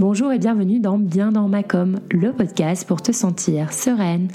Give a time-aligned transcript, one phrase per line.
[0.00, 4.26] Bonjour et bienvenue dans Bien dans ma com, le podcast pour te sentir sereine,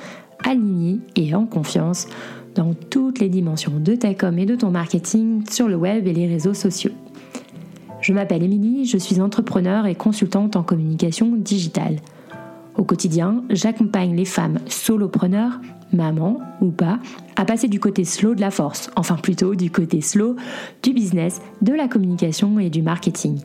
[0.46, 2.08] alignée et en confiance
[2.55, 6.14] dans toutes les dimensions de ta com et de ton marketing sur le web et
[6.14, 6.93] les réseaux sociaux.
[8.00, 11.98] Je m'appelle Émilie, je suis entrepreneur et consultante en communication digitale.
[12.78, 15.60] Au quotidien, j'accompagne les femmes solopreneurs,
[15.91, 17.00] mamans ou pas,
[17.36, 20.38] à passer du côté slow de la force, enfin plutôt du côté slow
[20.82, 23.41] du business, de la communication et du marketing.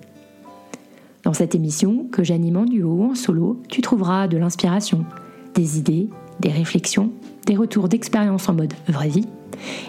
[1.25, 5.07] Dans cette émission, que j'anime en duo ou en solo, tu trouveras de l'inspiration,
[5.55, 6.11] des idées,
[6.41, 7.11] des réflexions,
[7.47, 9.27] des retours d'expérience en mode vraie vie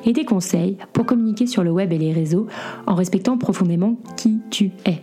[0.06, 2.48] et des conseils pour communiquer sur le web et les réseaux
[2.88, 5.02] en respectant profondément qui tu es.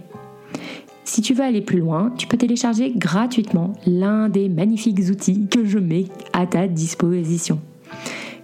[1.04, 5.66] Si tu veux aller plus loin, tu peux télécharger gratuitement l'un des magnifiques outils que
[5.66, 7.60] je mets à ta disposition.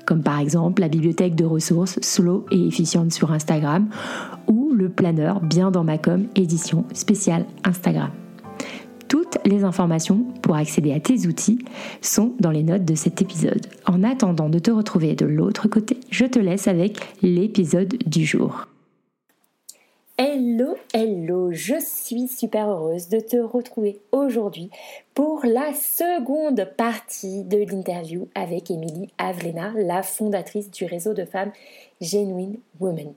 [0.09, 3.91] Comme par exemple la bibliothèque de ressources slow et efficiente sur Instagram
[4.47, 8.09] ou le planeur Bien dans ma com édition spéciale Instagram.
[9.09, 11.59] Toutes les informations pour accéder à tes outils
[12.01, 13.67] sont dans les notes de cet épisode.
[13.85, 18.67] En attendant de te retrouver de l'autre côté, je te laisse avec l'épisode du jour.
[20.21, 24.69] Hello, hello, je suis super heureuse de te retrouver aujourd'hui
[25.15, 31.53] pour la seconde partie de l'interview avec Émilie Avlena, la fondatrice du réseau de femmes
[32.01, 33.15] Genuine Women.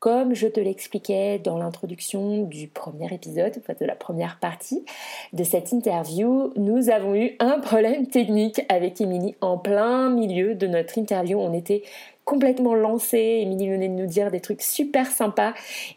[0.00, 4.84] Comme je te l'expliquais dans l'introduction du premier épisode, enfin de la première partie
[5.32, 10.66] de cette interview, nous avons eu un problème technique avec Émilie en plein milieu de
[10.66, 11.38] notre interview.
[11.38, 11.84] On était
[12.32, 13.18] complètement lancé.
[13.42, 15.52] Émilie venait de nous dire des trucs super sympas.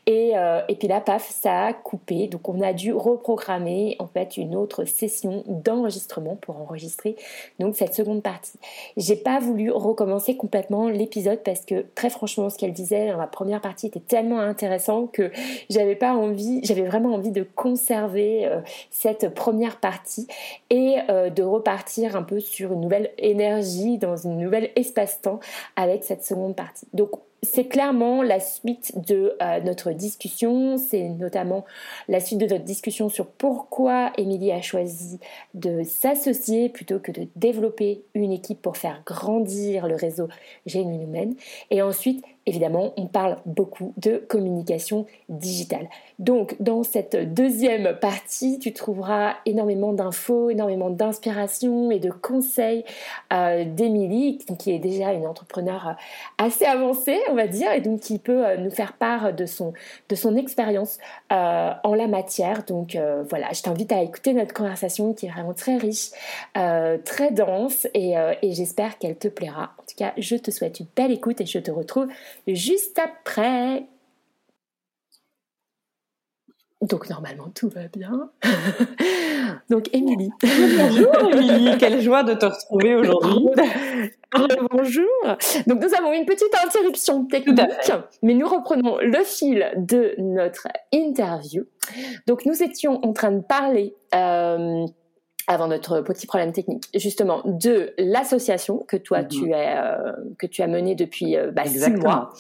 [0.06, 2.28] Et, euh, et puis là, paf, ça a coupé.
[2.28, 7.16] Donc on a dû reprogrammer en fait une autre session d'enregistrement pour enregistrer
[7.60, 8.60] donc cette seconde partie.
[8.98, 13.28] J'ai pas voulu recommencer complètement l'épisode parce que très franchement, ce qu'elle disait dans la
[13.28, 15.32] première partie était tellement intéressant que
[15.70, 18.60] j'avais pas envie, j'avais vraiment envie de conserver euh,
[18.92, 20.28] cette première partie
[20.70, 25.40] et euh, de repartir un peu sur une nouvelle énergie dans une nouvelle espace-temps
[25.78, 26.88] avec cette seconde partie.
[26.94, 27.12] Donc
[27.46, 31.66] c'est clairement la suite de euh, notre discussion, c'est notamment
[32.08, 35.20] la suite de notre discussion sur pourquoi Émilie a choisi
[35.54, 40.28] de s'associer plutôt que de développer une équipe pour faire grandir le réseau
[40.66, 41.36] Humaine.
[41.72, 45.90] Et ensuite, évidemment, on parle beaucoup de communication digitale.
[46.20, 52.84] Donc, dans cette deuxième partie, tu trouveras énormément d'infos, énormément d'inspiration et de conseils
[53.34, 58.00] euh, d'Émilie, qui est déjà une entrepreneur euh, assez avancée, on va dire, et donc
[58.00, 59.74] qui peut euh, nous faire part de son,
[60.10, 60.98] de son expérience
[61.30, 62.64] en la matière.
[62.64, 62.98] Donc,
[63.30, 66.12] voilà, je t'invite à écouter notre conversation qui est vraiment très riche,
[66.54, 69.74] très dense, et j'espère qu'elle te plaira.
[69.78, 72.08] En tout cas, je te souhaite une belle écoute et je te retrouve
[72.48, 73.84] juste après.
[76.90, 78.30] Donc normalement tout va bien.
[79.70, 80.30] Donc Émilie.
[80.42, 83.48] Bonjour Émilie, quelle joie de te retrouver aujourd'hui.
[84.72, 85.06] Bonjour.
[85.66, 87.60] Donc nous avons une petite interruption technique,
[88.22, 91.64] mais nous reprenons le fil de notre interview.
[92.28, 94.86] Donc nous étions en train de parler euh,
[95.48, 99.28] avant notre petit problème technique, justement de l'association que toi mhm.
[99.28, 102.32] tu as euh, que tu as menée depuis euh, bah, six mois.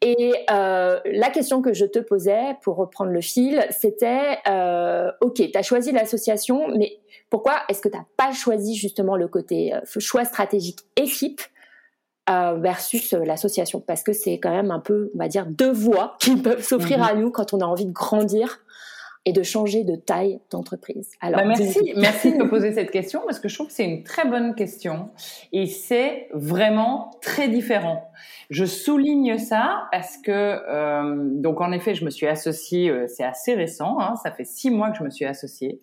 [0.00, 5.34] Et euh, la question que je te posais pour reprendre le fil, c'était euh, ok,
[5.34, 6.98] tu as choisi l'association, mais
[7.30, 11.40] pourquoi est-ce que tu n'as pas choisi justement le côté choix stratégique équipe
[12.28, 13.80] versus l'association?
[13.80, 16.98] Parce que c'est quand même un peu, on va dire, deux voies qui peuvent s'offrir
[16.98, 17.04] mhm.
[17.04, 18.60] à nous quand on a envie de grandir
[19.26, 21.10] et de changer de taille d'entreprise.
[21.20, 23.84] Alors, bah, merci, merci de me poser cette question parce que je trouve que c'est
[23.84, 25.10] une très bonne question
[25.52, 28.08] et c'est vraiment très différent.
[28.48, 33.24] Je souligne ça parce que euh, donc en effet, je me suis associée, euh, c'est
[33.24, 35.82] assez récent, hein, ça fait six mois que je me suis associée.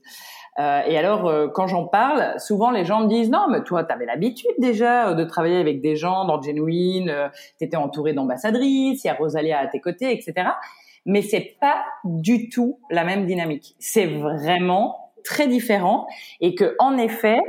[0.59, 3.83] Euh, et alors, euh, quand j'en parle, souvent les gens me disent non, mais toi,
[3.83, 7.27] tu avais l'habitude déjà euh, de travailler avec des gens dans Genuine, euh,
[7.57, 10.51] tu étais entourée d'ambassadrices, il y a Rosalia à tes côtés, etc
[11.05, 13.75] mais c'est pas du tout la même dynamique.
[13.79, 16.07] C'est vraiment très différent
[16.41, 17.39] et que en effet,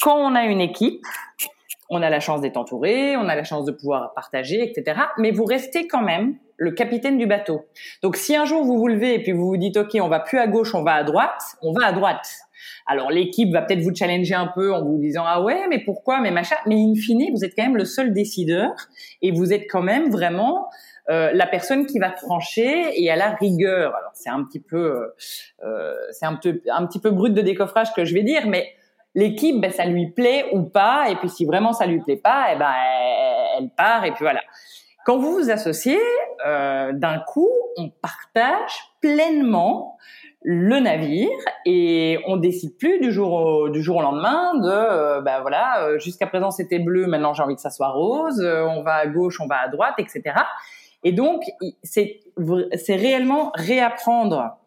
[0.00, 1.04] quand on a une équipe,
[1.88, 5.00] on a la chance d'être entouré, on a la chance de pouvoir partager, etc.
[5.18, 7.66] Mais vous restez quand même le capitaine du bateau.
[8.02, 10.20] Donc si un jour vous vous levez et puis vous vous dites ok, on va
[10.20, 12.26] plus à gauche, on va à droite, on va à droite.
[12.86, 16.20] Alors l'équipe va peut-être vous challenger un peu en vous disant ah ouais mais pourquoi
[16.20, 18.72] mais machin mais in fine vous êtes quand même le seul décideur
[19.22, 20.68] et vous êtes quand même vraiment
[21.08, 23.94] euh, la personne qui va trancher et à la rigueur.
[23.94, 25.14] Alors c'est un petit peu, euh,
[25.64, 28.72] euh, c'est un, peu, un petit peu brut de décoffrage que je vais dire, mais
[29.14, 31.08] l'équipe, ben, ça lui plaît ou pas.
[31.10, 32.72] Et puis si vraiment ça lui plaît pas, eh ben
[33.58, 34.40] elle, part et puis voilà.
[35.04, 36.00] Quand vous vous associez,
[36.44, 39.96] d'un coup, on partage pleinement
[40.48, 41.28] le navire
[41.64, 45.82] et on décide plus du jour au, du jour au lendemain de euh, bah voilà
[45.82, 48.94] euh, jusqu'à présent c'était bleu maintenant j'ai envie que ça soit rose euh, on va
[48.94, 50.36] à gauche on va à droite etc
[51.04, 51.42] et donc
[51.82, 52.20] c'est
[52.88, 54.58] réellement réapprendre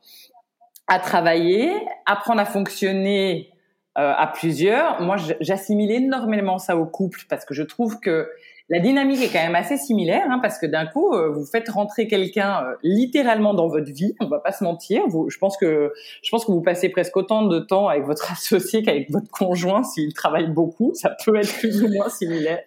[0.87, 1.71] à travailler
[2.05, 3.51] apprendre à fonctionner
[3.95, 8.29] à plusieurs moi j'assimile énormément ça au couple parce que je trouve que
[8.69, 11.67] la dynamique est quand même assez similaire, hein, parce que d'un coup, euh, vous faites
[11.69, 14.13] rentrer quelqu'un euh, littéralement dans votre vie.
[14.19, 15.01] On va pas se mentir.
[15.07, 15.91] Vous, je pense que
[16.21, 19.83] je pense que vous passez presque autant de temps avec votre associé qu'avec votre conjoint
[19.83, 20.91] s'il travaille beaucoup.
[20.93, 22.61] Ça peut être plus ou moins similaire.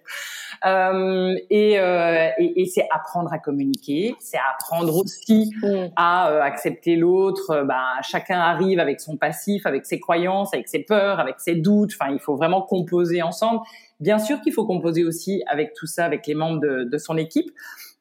[0.64, 5.88] Euh, et, euh, et, et c'est apprendre à communiquer, c'est apprendre aussi mm.
[5.96, 7.64] à euh, accepter l'autre.
[7.66, 11.92] Bah, chacun arrive avec son passif, avec ses croyances, avec ses peurs, avec ses doutes.
[11.98, 13.60] Enfin, il faut vraiment composer ensemble.
[14.00, 17.16] Bien sûr qu'il faut composer aussi avec tout ça, avec les membres de, de son
[17.16, 17.50] équipe,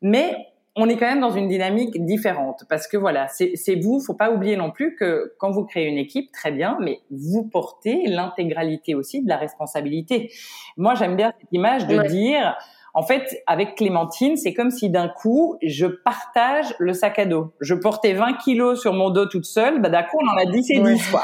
[0.01, 3.99] mais on est quand même dans une dynamique différente parce que voilà, c'est vous.
[3.99, 7.43] Faut pas oublier non plus que quand vous créez une équipe, très bien, mais vous
[7.43, 10.31] portez l'intégralité aussi de la responsabilité.
[10.77, 12.57] Moi, j'aime bien cette image de dire.
[12.93, 17.53] En fait, avec Clémentine, c'est comme si d'un coup, je partage le sac à dos.
[17.61, 20.45] Je portais 20 kilos sur mon dos toute seule, bah d'un coup, on en a
[20.45, 21.23] 10 et 10, quoi.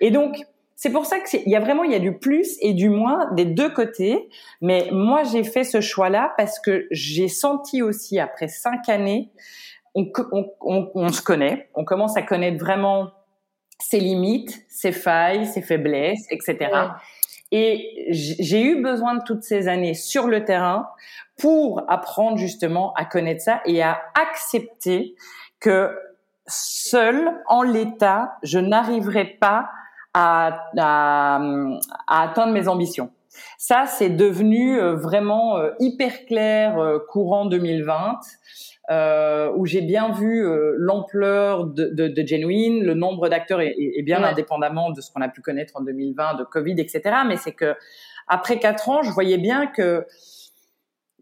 [0.00, 0.42] Et donc,
[0.82, 3.30] c'est pour ça qu'il y a vraiment il y a du plus et du moins
[3.34, 4.28] des deux côtés.
[4.60, 9.30] Mais moi j'ai fait ce choix-là parce que j'ai senti aussi après cinq années,
[9.94, 13.12] on, on, on, se connaît, on commence à connaître vraiment
[13.78, 16.72] ses limites, ses failles, ses faiblesses, etc.
[17.52, 20.88] Et j'ai eu besoin de toutes ces années sur le terrain
[21.38, 25.14] pour apprendre justement à connaître ça et à accepter
[25.60, 25.96] que
[26.48, 29.68] seul en l'état, je n'arriverai pas
[30.14, 31.40] à, à,
[32.06, 33.10] à atteindre mes ambitions.
[33.58, 38.18] Ça, c'est devenu euh, vraiment euh, hyper clair euh, courant 2020,
[38.90, 40.44] euh, où j'ai bien vu
[40.76, 45.28] l'ampleur de, de, de, Genuine, le nombre d'acteurs est, bien indépendamment de ce qu'on a
[45.28, 47.00] pu connaître en 2020, de Covid, etc.
[47.26, 47.74] Mais c'est que
[48.28, 50.06] après quatre ans, je voyais bien que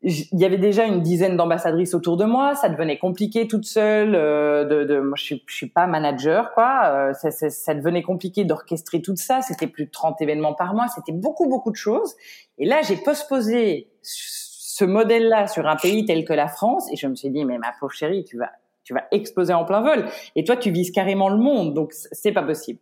[0.02, 4.14] il y avait déjà une dizaine d'ambassadrices autour de moi, ça devenait compliqué toute seule.
[4.14, 6.85] Euh, de, de, moi, je suis, je suis pas manager, quoi.
[6.87, 9.43] Euh, ça, ça, ça, devenait compliqué d'orchestrer tout ça.
[9.43, 10.87] C'était plus de 30 événements par mois.
[10.88, 12.14] C'était beaucoup, beaucoup de choses.
[12.56, 17.06] Et là, j'ai postposé ce modèle-là sur un pays tel que la France, et je
[17.06, 18.50] me suis dit, mais ma pauvre chérie, tu vas,
[18.85, 20.06] tu vas exploser en plein vol.
[20.35, 22.79] Et toi, tu vises carrément le monde, donc c'est pas possible.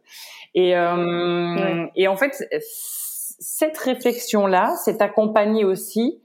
[0.55, 2.49] Et, euh, et en fait,
[3.41, 6.21] cette réflexion-là s'est accompagnée aussi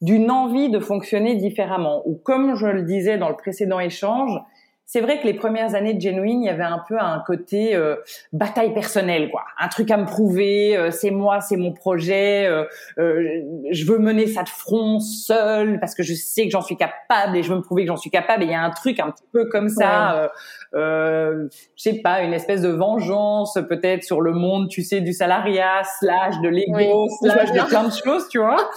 [0.00, 2.02] d'une envie de fonctionner différemment.
[2.06, 4.38] Ou comme je le disais dans le précédent échange,
[4.88, 7.74] c'est vrai que les premières années de Genuine, il y avait un peu un côté
[7.74, 7.96] euh,
[8.32, 9.42] bataille personnelle, quoi.
[9.58, 12.64] Un truc à me prouver, euh, c'est moi, c'est mon projet, euh,
[12.96, 17.36] je veux mener ça de front seul parce que je sais que j'en suis capable
[17.36, 18.44] et je veux me prouver que j'en suis capable.
[18.44, 20.30] Et il y a un truc un petit peu comme ça,
[20.74, 25.12] euh, je sais pas, une espèce de vengeance peut-être sur le monde, tu sais, du
[25.12, 28.70] salariat, slash de l'ego, slash de plein de choses, tu vois.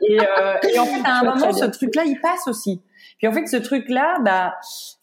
[0.00, 2.82] Et, et en fait, à un moment, ce truc-là, il passe aussi.
[3.22, 4.56] Puis en fait, ce truc-là, bah,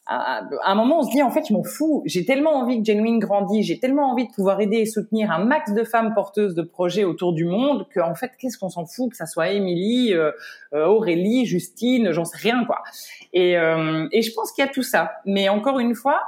[0.06, 2.04] à, un moment, on se dit en fait, je m'en fous.
[2.06, 5.46] J'ai tellement envie que Genuine grandisse, j'ai tellement envie de pouvoir aider et soutenir un
[5.46, 8.86] max de femmes porteuses de projets autour du monde que en fait, qu'est-ce qu'on s'en
[8.86, 10.32] fout que ça soit Émilie, euh,
[10.74, 12.84] euh, Aurélie, Justine, j'en sais rien quoi.
[13.32, 15.14] Et, euh, et je pense qu'il y a tout ça.
[15.26, 16.20] Mais encore une fois,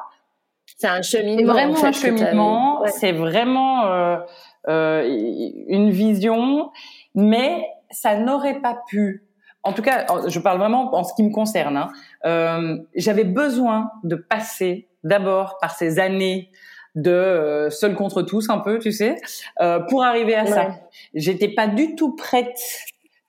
[0.78, 1.52] c'est un cheminement.
[1.52, 2.86] Vraiment un cheminement.
[2.88, 4.24] C'est vraiment
[4.70, 5.04] euh,
[5.68, 6.72] une vision,
[7.16, 9.24] mais ça n'aurait pas pu
[9.64, 11.78] en tout cas, je parle vraiment en ce qui me concerne.
[11.78, 11.90] Hein.
[12.26, 16.50] Euh, J'avais besoin de passer d'abord par ces années
[16.96, 19.16] de euh, seul contre tous, un peu, tu sais,
[19.62, 20.76] euh, pour arriver à ça.
[21.14, 22.60] J'étais pas du tout prête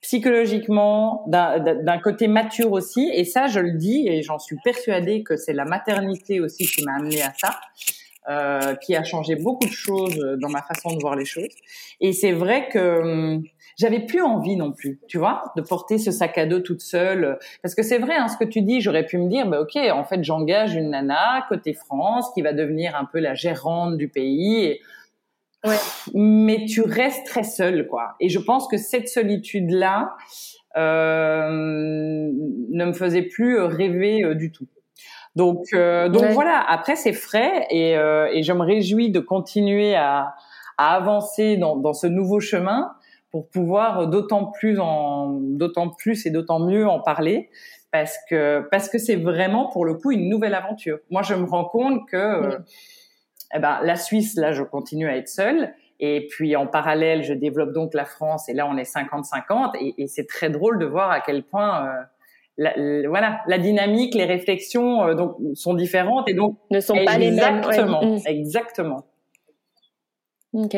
[0.01, 5.37] psychologiquement, d'un côté mature aussi, et ça, je le dis, et j'en suis persuadée que
[5.37, 7.61] c'est la maternité aussi qui m'a amené à ça.
[8.31, 11.53] Euh, qui a changé beaucoup de choses dans ma façon de voir les choses.
[12.01, 13.43] Et c'est vrai que hum,
[13.79, 17.39] j'avais plus envie non plus, tu vois, de porter ce sac à dos toute seule.
[17.63, 19.77] Parce que c'est vrai, hein, ce que tu dis, j'aurais pu me dire, bah ok,
[19.93, 24.09] en fait, j'engage une nana côté France qui va devenir un peu la gérante du
[24.09, 24.79] pays.
[25.65, 25.77] Ouais.
[26.15, 28.15] Mais tu restes très seule, quoi.
[28.21, 30.17] Et je pense que cette solitude-là
[30.77, 34.67] euh, ne me faisait plus rêver euh, du tout.
[35.37, 36.63] Donc, euh, donc voilà.
[36.69, 40.35] Après, c'est frais et, euh, et je me réjouis de continuer à,
[40.79, 42.93] à avancer dans, dans ce nouveau chemin
[43.33, 47.49] pour pouvoir d'autant plus en d'autant plus et d'autant mieux en parler
[47.91, 50.99] parce que parce que c'est vraiment pour le coup une nouvelle aventure.
[51.11, 52.59] Moi, je me rends compte que euh,
[53.55, 57.33] eh ben la Suisse là, je continue à être seule et puis en parallèle, je
[57.33, 60.87] développe donc la France et là on est 50-50 et, et c'est très drôle de
[60.87, 62.03] voir à quel point euh,
[62.59, 67.19] la, voilà, la dynamique, les réflexions euh, donc sont différentes et donc ne sont pas
[67.19, 67.59] les mêmes.
[67.59, 68.19] Exactement, mm.
[68.27, 69.07] exactement.
[70.53, 70.77] Ok.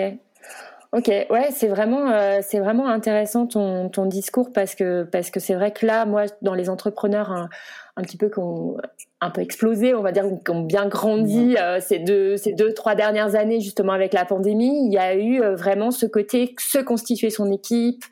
[0.95, 5.55] Ok, ouais, c'est vraiment, euh, vraiment intéressant ton, ton discours parce que parce que c'est
[5.55, 7.49] vrai que là, moi, dans les entrepreneurs un,
[7.97, 8.77] un petit peu qu'on
[9.21, 12.75] un peu explosé, on va dire, qui ont bien grandi euh, ces deux ces deux
[12.75, 16.55] trois dernières années justement avec la pandémie, il y a eu euh, vraiment ce côté
[16.59, 18.05] se constituer son équipe.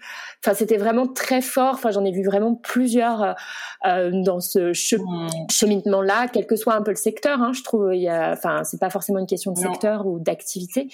[0.45, 1.75] Enfin, c'était vraiment très fort.
[1.75, 3.37] Enfin, j'en ai vu vraiment plusieurs
[3.87, 7.41] euh, dans ce cheminement-là, quel que soit un peu le secteur.
[7.41, 10.19] Hein, je trouve, il y a, enfin, c'est pas forcément une question de secteur ou
[10.19, 10.89] d'activité.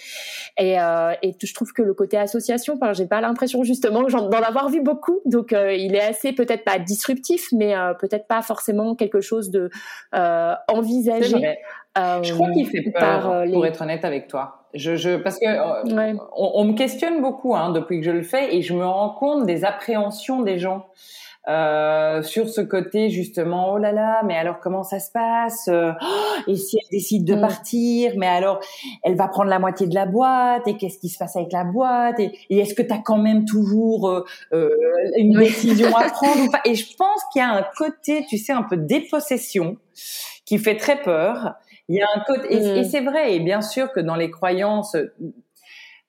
[0.58, 4.68] Et, et je trouve que le côté association, enfin, j'ai pas l'impression justement d'en avoir
[4.68, 5.20] vu beaucoup.
[5.24, 9.70] Donc, il est assez peut-être pas disruptif, mais peut-être pas forcément quelque chose de
[10.14, 11.56] euh, envisagé.
[11.96, 14.66] Euh, je crois qu'il fait peur, euh, pour être honnête avec toi.
[14.74, 15.46] Je, je parce que
[16.36, 19.10] on, on, me questionne beaucoup hein, depuis que je le fais et je me rends
[19.10, 20.86] compte des appréhensions des gens.
[21.48, 25.92] Euh, sur ce côté justement oh là là mais alors comment ça se passe oh,
[26.46, 27.40] et si elle décide de mm.
[27.40, 28.60] partir mais alors
[29.02, 31.64] elle va prendre la moitié de la boîte et qu'est-ce qui se passe avec la
[31.64, 34.68] boîte et, et est-ce que tu as quand même toujours euh, euh,
[35.16, 36.60] une décision à prendre ou pas?
[36.66, 39.78] Et je pense qu'il y a un côté tu sais un peu dépossession
[40.44, 41.54] qui fait très peur
[41.88, 42.84] il y a un côté et, et mm.
[42.84, 44.96] c'est vrai et bien sûr que dans les croyances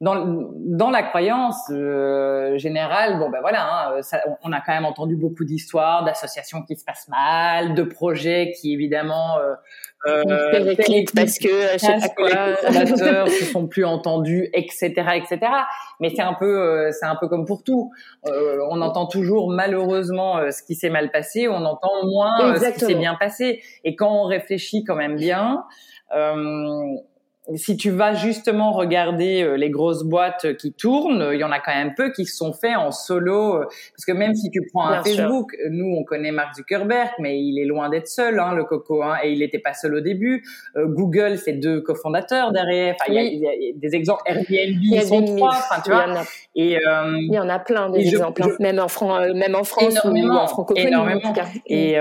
[0.01, 4.85] dans, dans la croyance euh, générale, bon ben voilà, hein, ça, on a quand même
[4.85, 9.55] entendu beaucoup d'histoires d'associations qui se passent mal, de projets qui évidemment euh,
[10.07, 10.23] euh
[11.13, 15.39] parce que euh, je sais pas les se sont plus entendus, etc., etc.
[15.99, 17.91] Mais c'est un peu, euh, c'est un peu comme pour tout.
[18.23, 22.95] on entend toujours malheureusement ce qui s'est mal passé, on entend moins ce qui s'est
[22.95, 23.61] bien passé.
[23.83, 25.65] Et quand on réfléchit quand même bien.
[26.15, 26.95] Euh,
[27.55, 31.59] si tu vas justement regarder euh, les grosses boîtes qui tournent, il y en a
[31.59, 33.55] quand même peu qui sont faits en solo.
[33.55, 37.39] Euh, parce que même si tu prends un Facebook, nous on connaît Mark Zuckerberg, mais
[37.39, 40.01] il est loin d'être seul, hein, le coco, hein, et il n'était pas seul au
[40.01, 40.43] début.
[40.75, 42.95] Euh, Google, c'est deux cofondateurs derrière.
[42.99, 44.23] Enfin, il, y a, des exemples.
[44.25, 44.47] Airbnb,
[44.81, 45.49] ils sont trois.
[45.49, 46.05] Enfin, tu vois.
[46.55, 48.49] Et il y en a plein des exemples, hein.
[48.59, 50.75] même en, même en France ou en.
[50.75, 51.19] Énormément.
[51.19, 51.47] En tout cas.
[51.65, 51.93] Et,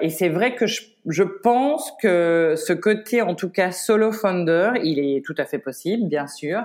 [0.00, 4.72] et c'est vrai que je je pense que ce côté, en tout cas solo founder,
[4.82, 6.62] il est tout à fait possible, bien sûr,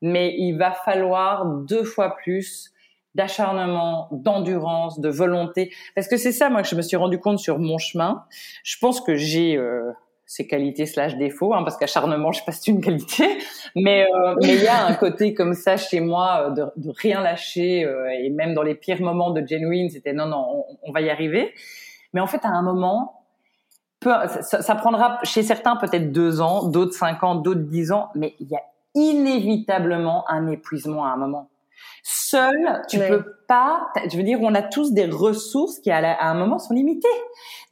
[0.00, 2.70] mais il va falloir deux fois plus
[3.14, 7.38] d'acharnement, d'endurance, de volonté, parce que c'est ça, moi, que je me suis rendu compte
[7.38, 8.24] sur mon chemin.
[8.64, 9.92] Je pense que j'ai euh,
[10.26, 13.24] ces qualités slash défauts, hein, parce qu'acharnement, je sais pas si c'est une qualité,
[13.76, 17.20] mais euh, mais il y a un côté comme ça chez moi euh, de, rien
[17.20, 20.92] lâcher, euh, et même dans les pires moments de genuine, c'était non non, on, on
[20.92, 21.52] va y arriver.
[22.14, 23.23] Mais en fait, à un moment,
[24.40, 28.48] ça, prendra chez certains peut-être deux ans, d'autres cinq ans, d'autres dix ans, mais il
[28.48, 28.62] y a
[28.94, 31.48] inévitablement un épuisement à un moment.
[32.02, 33.88] Seul, tu peux pas.
[34.10, 37.08] Je veux dire, on a tous des ressources qui à, un moment sont limitées.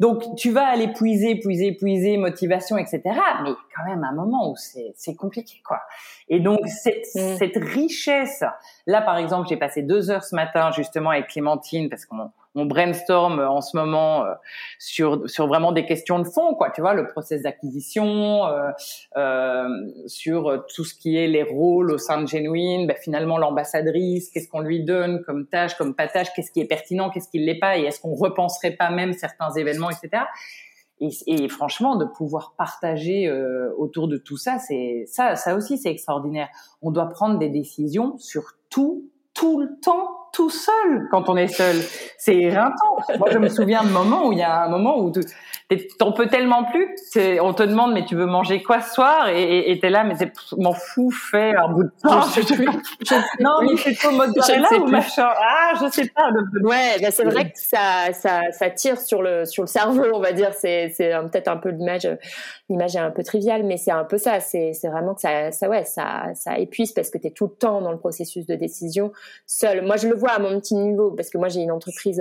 [0.01, 3.03] Donc, tu vas aller puiser, puiser, puiser, motivation, etc.
[3.43, 5.81] Mais quand même, à un moment où c'est compliqué, quoi.
[6.29, 7.37] Et donc, cette, mm.
[7.37, 8.43] cette richesse.
[8.87, 12.67] Là, par exemple, j'ai passé deux heures ce matin justement avec Clémentine parce qu'on on
[12.67, 14.35] brainstorm en ce moment euh,
[14.79, 16.71] sur sur vraiment des questions de fond, quoi.
[16.71, 18.71] Tu vois, le process d'acquisition, euh,
[19.17, 19.69] euh,
[20.07, 22.87] sur tout ce qui est les rôles au sein de Genuine.
[22.87, 26.67] Ben, finalement, l'ambassadrice, qu'est-ce qu'on lui donne comme tâche, comme pas tâche, qu'est-ce qui est
[26.67, 30.25] pertinent, qu'est-ce qui l'est pas, et est-ce qu'on repenserait pas même certains événements, etc.
[31.01, 35.77] Et, et, franchement, de pouvoir partager euh, autour de tout ça, c'est ça, ça aussi,
[35.77, 36.49] c'est extraordinaire.
[36.81, 41.49] On doit prendre des décisions sur tout, tout le temps tout seul quand on est
[41.49, 41.77] seul.
[42.19, 42.97] C'est éreintant.
[43.19, 45.13] Moi, je me souviens de moments où il y a un moment où
[45.99, 46.89] t'en peux tellement plus.
[47.41, 49.29] On te demande, mais tu veux manger quoi ce soir?
[49.29, 52.21] Et t'es là, mais c'est m'en fou, fait un bout de temps.
[53.41, 56.29] non, mais c'est trop mozzarella ou machin Ah, je sais pas.
[56.63, 60.21] Ouais, ben c'est vrai que ça, ça, ça tire sur le sur le cerveau, on
[60.21, 60.53] va dire.
[60.55, 62.09] C'est c'est peut-être un peu l'image,
[62.73, 64.41] l'image est un peu triviale, mais c'est un peu ça.
[64.41, 67.81] C'est vraiment que ça, ça ouais, ça ça épuise parce que t'es tout le temps
[67.81, 69.13] dans le processus de décision
[69.47, 69.85] seul.
[69.85, 72.21] Moi, je le vois à mon petit niveau parce que moi j'ai une entreprise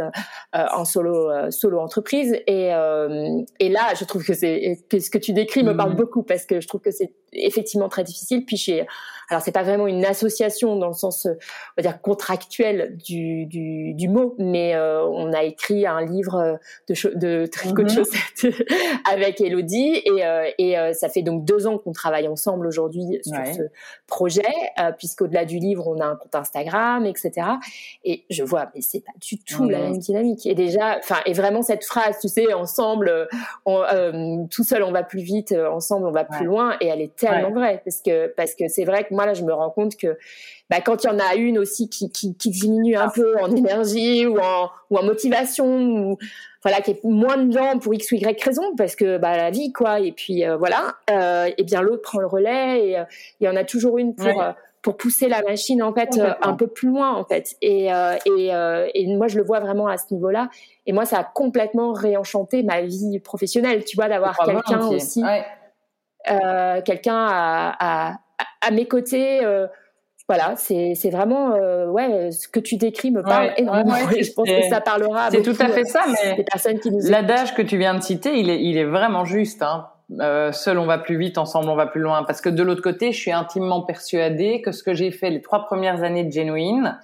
[0.56, 5.00] euh, en solo euh, solo entreprise et euh, et là je trouve que c'est que
[5.00, 5.96] ce que tu décris me parle mmh.
[5.96, 8.86] beaucoup parce que je trouve que c'est effectivement très difficile puis chez
[9.32, 13.94] alors c'est pas vraiment une association dans le sens on va dire contractuel du, du,
[13.94, 17.90] du mot mais on a écrit un livre de, de tricot de mmh.
[17.90, 18.54] chaussettes
[19.12, 20.24] avec Elodie et,
[20.58, 23.64] et ça fait donc deux ans qu'on travaille ensemble aujourd'hui sur ce
[24.08, 24.44] projet
[24.98, 27.48] puisqu'au-delà du livre on a un compte Instagram etc
[28.04, 30.46] et je vois, mais c'est pas du tout la même dynamique.
[30.46, 33.28] Et déjà, enfin, et vraiment cette phrase, tu sais, ensemble,
[33.66, 36.88] on, euh, tout seul on va plus vite, euh, ensemble on va plus loin, et
[36.88, 39.54] elle est tellement vraie parce que parce que c'est vrai que moi là je me
[39.54, 40.18] rends compte que
[40.70, 43.52] bah, quand il y en a une aussi qui, qui, qui diminue un peu en
[43.54, 46.18] énergie ou en, ou en motivation ou
[46.64, 49.74] voilà, qui est moins dedans pour x ou y raison, parce que bah, la vie,
[49.74, 50.00] quoi.
[50.00, 50.96] Et puis euh, voilà.
[51.10, 52.98] Euh, et bien l'autre prend le relais et
[53.40, 54.44] il y en a toujours une pour
[54.82, 57.56] pour pousser la machine en fait un peu plus loin en fait.
[57.62, 57.90] Et
[58.26, 58.48] et,
[58.94, 60.50] et moi je le vois vraiment à ce niveau-là.
[60.86, 65.24] Et moi ça a complètement réenchanté ma vie professionnelle, tu vois, d'avoir quelqu'un aussi,
[66.86, 68.20] quelqu'un à, à,
[68.62, 69.42] à mes côtés
[70.32, 73.96] voilà, c'est vraiment euh, ouais ce que tu décris me parle énormément.
[74.10, 75.30] je pense que ça parlera.
[75.30, 78.40] C'est tout à fait ça, euh, mais personnes qui l'adage que tu viens de citer,
[78.40, 79.62] il est il est vraiment juste.
[79.62, 79.88] Hein.
[80.22, 82.24] Euh, seul on va plus vite, ensemble on va plus loin.
[82.24, 85.42] Parce que de l'autre côté, je suis intimement persuadée que ce que j'ai fait les
[85.42, 86.98] trois premières années de Genuine,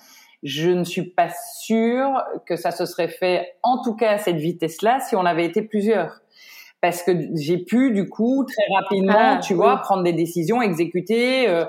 [0.44, 4.38] je ne suis pas sûre que ça se serait fait, en tout cas à cette
[4.38, 6.22] vitesse-là, si on avait été plusieurs
[6.88, 11.50] parce que j'ai pu du coup très rapidement, ah, tu vois, prendre des décisions, exécuter,
[11.50, 11.66] euh,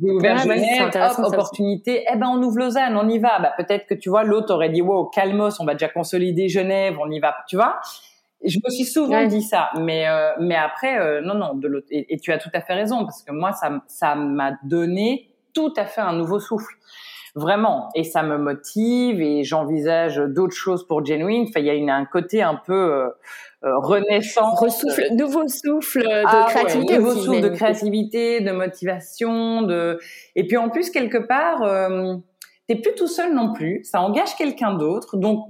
[0.00, 3.40] j'ai ouvert Genève, hop, opportunité, eh ben on ouvre Lausanne, on y va.
[3.40, 6.96] Bah peut-être que tu vois l'autre aurait dit wow, calmos, on va déjà consolider Genève,
[7.02, 7.80] on y va, tu vois.
[8.44, 11.88] Je me suis souvent dit ça, mais euh, mais après euh, non non de l'autre
[11.90, 15.74] et, tu as tout à fait raison parce que moi ça ça m'a donné tout
[15.76, 16.72] à fait un nouveau souffle
[17.34, 21.46] vraiment et ça me motive et j'envisage d'autres choses pour Genuine.
[21.48, 23.08] Enfin il y a une, un côté un peu euh,
[23.62, 29.98] renaissance, Ressouffle, nouveau souffle de ah créativité, nouveau souffle de créativité, de motivation, de
[30.34, 32.16] et puis en plus quelque part, euh,
[32.66, 33.84] t'es plus tout seul non plus.
[33.84, 35.46] Ça engage quelqu'un d'autre, donc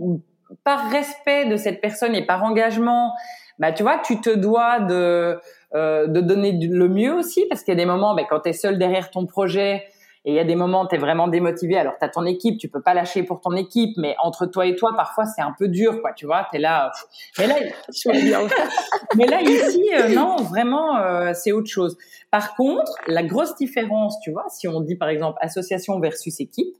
[0.65, 3.13] par respect de cette personne et par engagement,
[3.61, 5.39] bah tu vois, tu te dois de
[5.75, 8.49] euh, de donner le mieux aussi parce qu'il y a des moments, bah, quand tu
[8.49, 9.85] es seul derrière ton projet,
[10.27, 11.79] et il y a des moments, tu es vraiment démotivé.
[11.79, 14.67] Alors, tu as ton équipe, tu peux pas lâcher pour ton équipe, mais entre toi
[14.67, 16.13] et toi, parfois, c'est un peu dur, quoi.
[16.13, 16.93] Tu vois, tu es là.
[17.39, 17.55] Mais là,
[19.17, 21.97] mais là ici, euh, non, vraiment, euh, c'est autre chose.
[22.31, 26.77] Par contre, la grosse différence, tu vois, si on dit par exemple association versus équipe,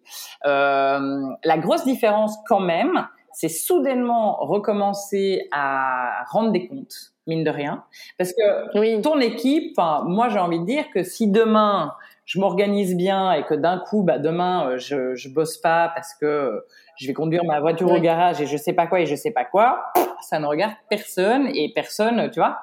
[0.47, 7.51] euh, la grosse différence quand même, c'est soudainement recommencer à rendre des comptes, mine de
[7.51, 7.85] rien,
[8.19, 11.93] parce que ton équipe, moi j'ai envie de dire que si demain
[12.31, 16.15] je m'organise bien et que d'un coup, bah, demain, euh, je, je bosse pas parce
[16.15, 16.65] que
[16.97, 19.33] je vais conduire ma voiture au garage et je sais pas quoi et je sais
[19.33, 19.87] pas quoi,
[20.23, 22.59] ça ne regarde personne et personne, tu vois.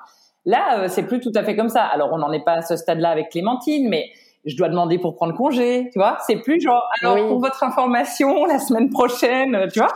[0.45, 1.83] Là, euh, c'est plus tout à fait comme ça.
[1.83, 4.05] Alors, on n'en est pas à ce stade-là avec Clémentine, mais
[4.45, 6.17] je dois demander pour prendre congé, tu vois.
[6.25, 9.93] C'est plus genre, alors pour votre information, la semaine prochaine, tu vois.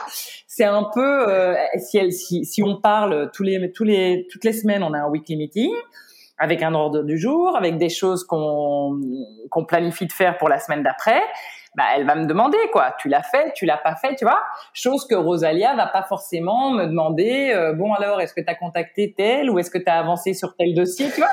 [0.48, 4.44] C'est un peu, euh, si, elle, si, si on parle tous les, tous les, toutes
[4.44, 5.72] les semaines, on a un weekly meeting
[6.42, 9.00] avec un ordre du jour, avec des choses qu'on
[9.52, 11.22] qu'on planifie de faire pour la semaine d'après
[11.76, 12.94] bah, elle va me demander quoi.
[13.00, 14.42] Tu l'as fait, tu l'as pas fait, tu vois.
[14.74, 17.54] Chose que Rosalia va pas forcément me demander.
[17.56, 20.34] Euh, bon alors, est-ce que tu as contacté tel ou est-ce que tu as avancé
[20.34, 21.32] sur tel dossier, tu vois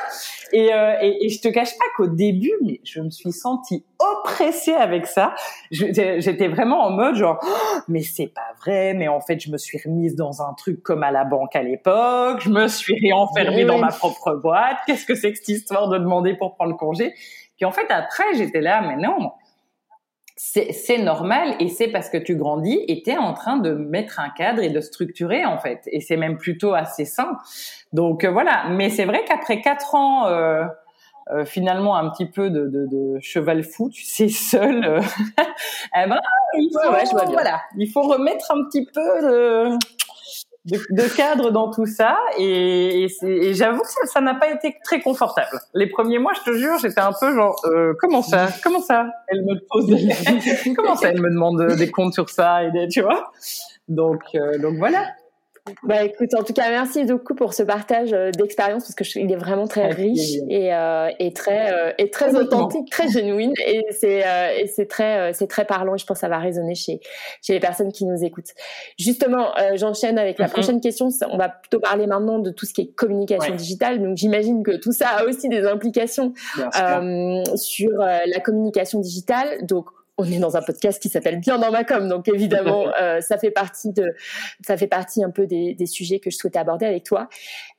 [0.52, 3.84] et, euh, et, et, je te cache pas qu'au début, mais je me suis sentie
[3.98, 5.34] oppressée avec ça.
[5.70, 8.94] J'étais vraiment en mode genre, oh, mais c'est pas vrai.
[8.94, 11.62] Mais en fait, je me suis remise dans un truc comme à la banque à
[11.62, 12.40] l'époque.
[12.40, 14.78] Je me suis réenfermée dans ma propre boîte.
[14.86, 17.12] Qu'est-ce que c'est que cette histoire de demander pour prendre congé?
[17.56, 19.32] Puis en fait, après, j'étais là, mais non
[20.38, 24.20] c'est normal et c'est parce que tu grandis et tu es en train de mettre
[24.20, 25.82] un cadre et de structurer en fait.
[25.86, 27.36] Et c'est même plutôt assez sain.
[27.92, 30.64] Donc euh, voilà, mais c'est vrai qu'après quatre ans, euh,
[31.32, 35.02] euh, finalement un petit peu de, de, de, cheval fou, tu sais, seul,
[35.38, 36.18] eh ben,
[36.54, 39.78] il faut, voilà, il faut remettre un petit peu de
[40.68, 45.60] de, cadre dans tout ça et, et, j'avoue que ça n'a pas été très confortable.
[45.74, 49.06] Les premiers mois, je te jure, j'étais un peu genre euh, comment ça, comment ça?
[49.28, 50.74] Elle me pose, des...
[50.76, 53.32] comment ça Elle me demande des comptes sur ça et des, tu vois?
[53.88, 55.06] Donc euh, donc voilà.
[55.82, 59.32] Bah écoute, en tout cas, merci beaucoup pour ce partage euh, d'expérience parce que il
[59.32, 63.84] est vraiment très riche et, euh, et très euh, et très authentique, très genuine et
[63.90, 66.74] c'est euh, et c'est très c'est très parlant et je pense que ça va résonner
[66.74, 67.00] chez
[67.42, 68.54] chez les personnes qui nous écoutent.
[68.98, 70.50] Justement, j'enchaîne avec la mm-hmm.
[70.50, 71.08] prochaine question.
[71.30, 74.02] On va plutôt parler maintenant de tout ce qui est communication digitale.
[74.02, 76.32] Donc j'imagine que tout ça a aussi des implications
[77.56, 79.66] sur la communication digitale.
[79.66, 79.86] Donc
[80.18, 83.38] on est dans un podcast qui s'appelle Bien dans ma com, donc évidemment, euh, ça
[83.38, 84.04] fait partie de,
[84.66, 87.28] ça fait partie un peu des, des sujets que je souhaitais aborder avec toi.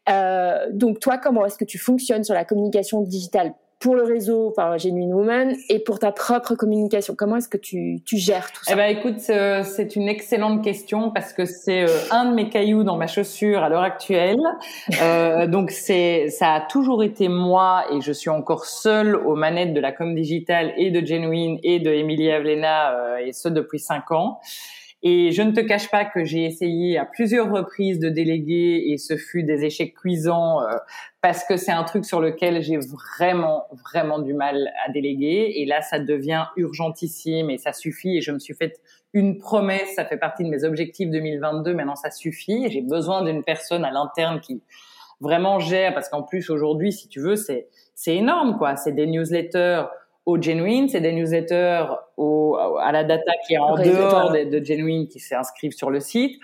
[0.09, 4.49] Euh, donc toi, comment est-ce que tu fonctionnes sur la communication digitale pour le réseau,
[4.49, 8.63] enfin Genuine Woman, et pour ta propre communication Comment est-ce que tu, tu gères tout
[8.63, 8.73] ça?
[8.73, 12.49] Eh ben, écoute, euh, c'est une excellente question parce que c'est euh, un de mes
[12.49, 14.39] cailloux dans ma chaussure à l'heure actuelle.
[15.01, 19.73] Euh, donc c'est, ça a toujours été moi et je suis encore seule aux manettes
[19.73, 24.11] de la com digitale et de Genuine et de Emilie Avlena et ce depuis cinq
[24.11, 24.39] ans.
[25.01, 28.97] Et je ne te cache pas que j'ai essayé à plusieurs reprises de déléguer et
[28.97, 30.75] ce fut des échecs cuisants euh,
[31.21, 35.53] parce que c'est un truc sur lequel j'ai vraiment, vraiment du mal à déléguer.
[35.55, 38.17] Et là, ça devient urgentissime et ça suffit.
[38.17, 38.81] Et je me suis fait
[39.13, 41.73] une promesse, ça fait partie de mes objectifs 2022.
[41.73, 42.69] Maintenant, ça suffit.
[42.69, 44.61] J'ai besoin d'une personne à l'interne qui
[45.21, 48.75] vraiment gère parce qu'en plus aujourd'hui, si tu veux, c'est c'est énorme quoi.
[48.75, 49.83] C'est des newsletters
[50.29, 51.85] au Genuine, c'est des newsletters
[52.17, 55.99] au, à la data qui est en dehors de, de, Genuine qui s'inscrivent sur le
[55.99, 56.39] site.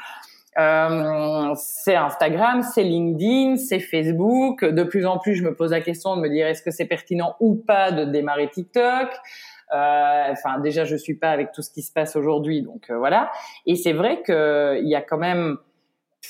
[0.57, 4.63] Euh, c'est Instagram, c'est LinkedIn, c'est Facebook.
[4.63, 6.85] De plus en plus, je me pose la question de me dire est-ce que c'est
[6.85, 9.09] pertinent ou pas de démarrer TikTok?
[9.73, 12.97] Euh, enfin, déjà, je suis pas avec tout ce qui se passe aujourd'hui, donc euh,
[12.97, 13.31] voilà.
[13.65, 15.57] Et c'est vrai qu'il y a quand même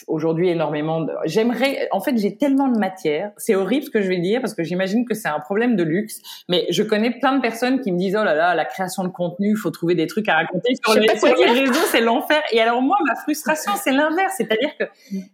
[0.07, 1.11] aujourd'hui énormément de...
[1.25, 3.31] J'aimerais, en fait, j'ai tellement de matière.
[3.37, 5.83] C'est horrible ce que je vais dire parce que j'imagine que c'est un problème de
[5.83, 6.21] luxe.
[6.49, 9.09] Mais je connais plein de personnes qui me disent, oh là là, la création de
[9.09, 12.41] contenu, il faut trouver des trucs à raconter sur les, réseaux, c'est l'enfer.
[12.51, 14.33] Et alors moi, ma frustration, c'est l'inverse.
[14.37, 14.85] C'est-à-dire que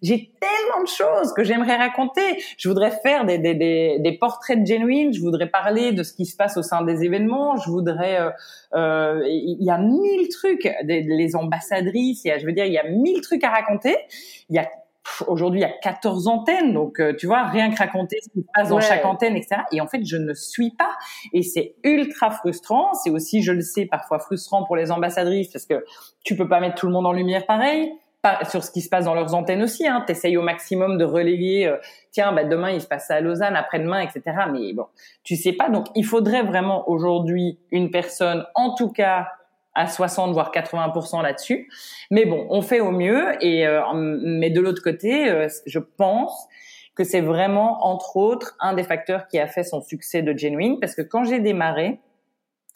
[0.02, 2.22] j'ai tellement de choses que j'aimerais raconter.
[2.58, 5.14] Je voudrais faire des, des, des, des portraits de genuine.
[5.14, 7.58] Je voudrais parler de ce qui se passe au sein des événements.
[7.58, 8.30] Je voudrais, euh,
[8.76, 12.24] euh il y a mille trucs, des, les ambassadrices.
[12.26, 13.96] Il y a, je veux dire, il y a mille trucs à raconter
[14.52, 14.70] il y a
[15.28, 18.42] aujourd'hui il y a 14 antennes, donc euh, tu vois rien que raconter ce qui
[18.42, 19.62] se passe dans chaque antenne, etc.
[19.72, 20.92] Et en fait je ne suis pas,
[21.34, 22.94] et c'est ultra frustrant.
[22.94, 25.86] C'est aussi, je le sais, parfois frustrant pour les ambassadrices parce que
[26.24, 27.92] tu peux pas mettre tout le monde en lumière pareil.
[28.22, 29.88] Pas sur ce qui se passe dans leurs antennes aussi.
[29.88, 30.04] Hein.
[30.06, 31.66] T'essayes au maximum de relayer.
[31.66, 31.78] Euh,
[32.12, 34.22] tiens, bah, demain il se passe ça à Lausanne, après-demain, etc.
[34.52, 34.86] Mais bon,
[35.24, 35.70] tu sais pas.
[35.70, 39.28] Donc il faudrait vraiment aujourd'hui une personne, en tout cas
[39.74, 41.70] à 60 voire 80% là-dessus.
[42.10, 43.24] Mais bon, on fait au mieux.
[43.44, 46.48] Et euh, mais de l'autre côté, euh, je pense
[46.96, 50.80] que c'est vraiment entre autres un des facteurs qui a fait son succès de Genuine
[50.80, 52.00] parce que quand j'ai démarré,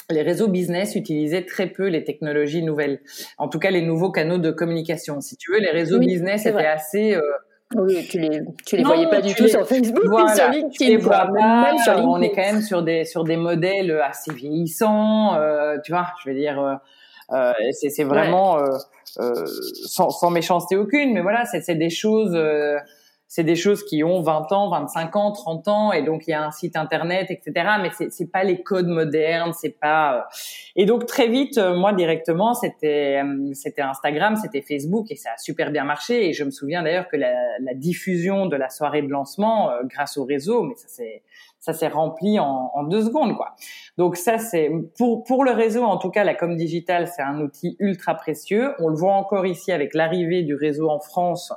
[0.09, 3.01] les réseaux business utilisaient très peu les technologies nouvelles.
[3.37, 5.19] En tout cas, les nouveaux canaux de communication.
[5.19, 7.21] Si tu veux, les réseaux business étaient assez euh,
[7.73, 10.03] oui, tu les, tu les voyais pas du tout sur Facebook,
[10.35, 12.07] sur LinkedIn, même sur LinkedIn.
[12.07, 16.07] On est quand même sur des sur des modèles assez vieillissants, euh, tu vois.
[16.23, 16.75] Je veux dire, euh,
[17.31, 18.77] euh c'est c'est vraiment euh,
[19.19, 19.45] euh,
[19.87, 22.37] sans, sans méchanceté aucune, mais voilà, c'est c'est des choses
[23.35, 26.33] c'est des choses qui ont 20 ans, 25 ans, 30 ans, et donc il y
[26.33, 27.67] a un site internet, etc.
[27.81, 30.15] Mais c'est, c'est pas les codes modernes, c'est pas.
[30.15, 30.21] Euh.
[30.77, 35.31] Et donc très vite, euh, moi directement, c'était euh, c'était Instagram, c'était Facebook, et ça
[35.35, 36.29] a super bien marché.
[36.29, 40.15] Et je me souviens d'ailleurs que la, la diffusion de la soirée de lancement, grâce
[40.15, 41.21] au réseau, mais ça s'est
[41.59, 43.55] ça s'est rempli en, deux secondes, quoi.
[43.97, 47.41] Donc ça, c'est pour pour le réseau, en tout cas, la com digital, c'est un
[47.41, 48.73] outil ultra précieux.
[48.79, 51.51] On le voit encore ici avec l'arrivée du réseau en France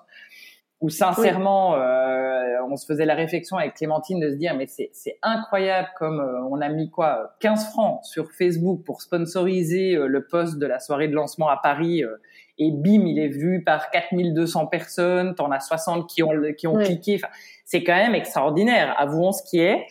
[0.81, 2.29] où sincèrement, euh,
[2.71, 6.43] on se faisait la réflexion avec Clémentine de se dire, mais c'est incroyable comme euh,
[6.51, 10.79] on a mis quoi 15 francs sur Facebook pour sponsoriser euh, le poste de la
[10.81, 12.17] soirée de lancement à Paris, euh,
[12.59, 16.77] et bim, il est vu par 4200 personnes, t'en as 60 qui ont, qui ont
[16.77, 17.15] cliqué.
[17.15, 17.33] Enfin,
[17.65, 19.87] c'est quand même extraordinaire, avouons ce qui est.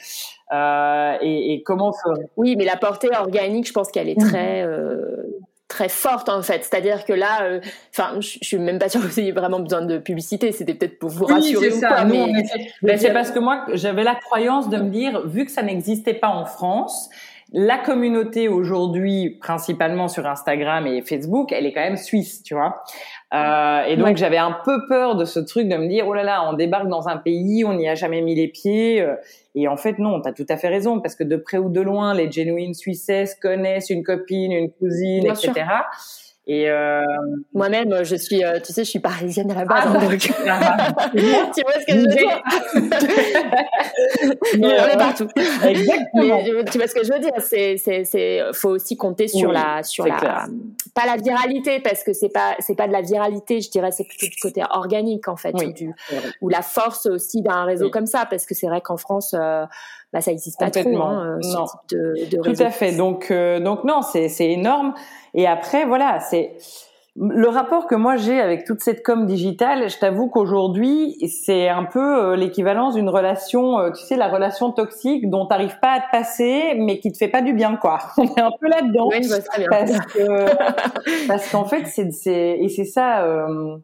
[1.21, 1.93] Et, et, comment
[2.36, 4.65] Oui, mais la portée organique, je pense qu'elle est très
[5.67, 6.63] très forte en fait.
[6.63, 7.60] C'est-à-dire que là, euh,
[7.91, 10.51] enfin, je, suis même pas sûre que vous ayez vraiment besoin de publicité.
[10.51, 12.06] C'était peut-être pour vous rassurer ou quoi.
[12.06, 16.13] Mais, c'est parce que moi, j'avais la croyance de me dire, vu que ça n'existait
[16.13, 17.10] pas en France,
[17.53, 22.83] la communauté aujourd'hui, principalement sur Instagram et Facebook, elle est quand même suisse, tu vois.
[23.33, 26.23] Euh, et donc j'avais un peu peur de ce truc de me dire oh là
[26.23, 29.01] là, on débarque dans un pays, on n'y a jamais mis les pieds.
[29.01, 29.15] Euh,
[29.55, 31.69] et en fait non, tu as tout à fait raison parce que de près ou
[31.69, 35.65] de loin, les genuines suissesses connaissent une copine, une cousine, etc.
[36.49, 37.03] Et euh...
[37.53, 40.17] moi-même, je suis, euh, tu sais, je suis parisienne à la base, ah, donc...
[40.17, 40.45] tu vois
[41.53, 42.41] ce que je veux dire?
[44.57, 45.27] Mais, On est partout.
[45.36, 46.41] Exactement.
[46.43, 47.33] Mais, tu vois ce que je veux dire?
[47.39, 50.45] C'est, c'est, c'est, faut aussi compter sur la, sur la,
[50.95, 54.05] pas la viralité parce que c'est pas, c'est pas de la viralité, je dirais, c'est
[54.05, 55.93] plutôt du côté organique en fait, ou, du,
[56.41, 59.36] ou la force aussi d'un réseau comme ça, parce que c'est vrai qu'en France.
[59.38, 59.65] Euh,
[60.13, 62.63] bah, ça n'existe pas trop, hein, ce type de, de réseau.
[62.63, 62.95] Tout à fait.
[62.95, 64.93] Donc, euh, donc non, c'est, c'est énorme.
[65.33, 66.55] Et après, voilà, c'est
[67.19, 69.89] le rapport que moi j'ai avec toute cette com digitale.
[69.89, 74.71] Je t'avoue qu'aujourd'hui, c'est un peu euh, l'équivalence d'une relation, euh, tu sais, la relation
[74.71, 77.97] toxique dont t'arrives pas à te passer, mais qui te fait pas du bien, quoi.
[78.17, 79.09] On est un peu là-dedans.
[79.11, 79.37] Oui, bah.
[79.69, 83.23] Parce que, parce qu'en fait, c'est, c'est, et c'est ça.
[83.23, 83.77] Euh,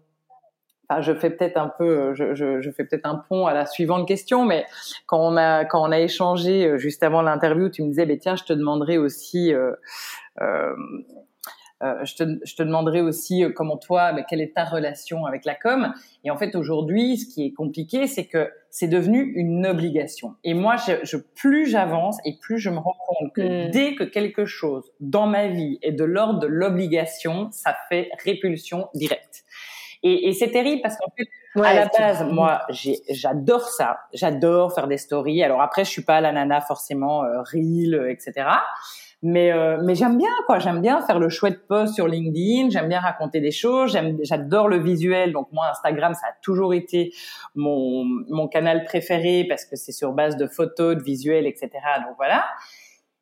[0.94, 3.66] Enfin, je fais peut-être un peu, je, je, je fais peut-être un pont à la
[3.66, 4.66] suivante question, mais
[5.08, 8.36] quand on a quand on a échangé juste avant l'interview, tu me disais, ben tiens,
[8.36, 9.72] je te demanderai aussi euh,
[10.42, 10.76] euh,
[11.82, 15.56] euh, je, te, je te demanderai aussi comment toi, quelle est ta relation avec la
[15.56, 15.94] com?
[16.24, 20.36] Et en fait, aujourd'hui, ce qui est compliqué, c'est que c'est devenu une obligation.
[20.44, 23.72] Et moi, je, je plus j'avance et plus je me rends compte que mm.
[23.72, 28.88] dès que quelque chose dans ma vie est de l'ordre de l'obligation, ça fait répulsion
[28.94, 29.43] directe.
[30.04, 31.28] Et, et c'est terrible parce qu'en fait,
[31.62, 32.62] à la base, moi,
[33.10, 34.00] j'adore ça.
[34.14, 35.44] J'adore faire des stories.
[35.44, 38.48] Alors après, je suis pas la nana forcément euh, reel, euh, etc.
[39.22, 40.60] Mais euh, mais j'aime bien quoi.
[40.60, 42.70] J'aime bien faire le chouette post sur LinkedIn.
[42.70, 43.98] J'aime bien raconter des choses.
[44.24, 45.32] J'adore le visuel.
[45.32, 47.14] Donc moi, Instagram, ça a toujours été
[47.56, 51.70] mon mon canal préféré parce que c'est sur base de photos, de visuels, etc.
[52.06, 52.44] Donc voilà.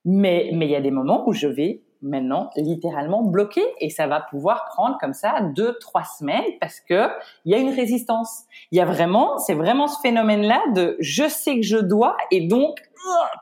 [0.04, 4.07] Mais mais il y a des moments où je vais maintenant littéralement bloqué et ça
[4.07, 7.07] va pouvoir prendre comme ça deux trois semaines parce que
[7.45, 8.43] il y a une résistance.
[8.71, 12.17] Il y a vraiment c'est vraiment ce phénomène là de je sais que je dois
[12.31, 12.77] et donc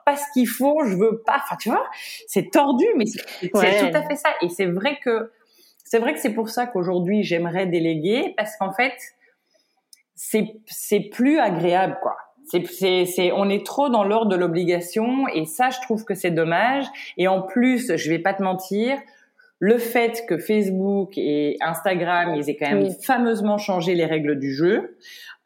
[0.06, 1.38] parce qu'il faut je veux pas.
[1.44, 1.86] Enfin tu vois
[2.28, 5.32] c'est tordu mais c'est tout à fait ça et c'est vrai que
[5.84, 8.94] c'est vrai que c'est pour ça qu'aujourd'hui j'aimerais déléguer parce qu'en fait
[10.16, 12.16] c'est c'est plus agréable quoi
[12.52, 16.32] c'est, c'est, on est trop dans l'ordre de l'obligation et ça, je trouve que c'est
[16.32, 16.86] dommage.
[17.18, 18.98] Et en plus, je vais pas te mentir,
[19.60, 24.54] le fait que Facebook et Instagram, ils aient quand même fameusement changé les règles du
[24.54, 24.98] jeu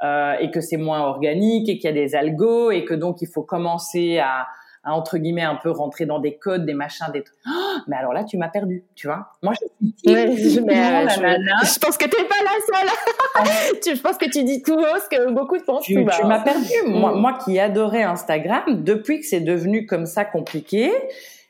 [0.04, 3.22] euh, et que c'est moins organique et qu'il y a des algos et que donc
[3.22, 4.48] il faut commencer à
[4.84, 7.38] à entre guillemets un peu rentrer dans des codes, des machins, des trucs.
[7.48, 9.28] Oh, mais alors là, tu m'as perdu, tu vois.
[9.42, 13.80] Moi, je suis je, mais, je, pense que t'es pas la seule.
[13.84, 15.86] tu, je pense que tu dis tout haut ce que beaucoup pensent.
[15.86, 16.68] Tu, tu m'as perdu.
[16.86, 17.20] Moi, mm.
[17.20, 20.92] moi qui adorais Instagram, depuis que c'est devenu comme ça compliqué,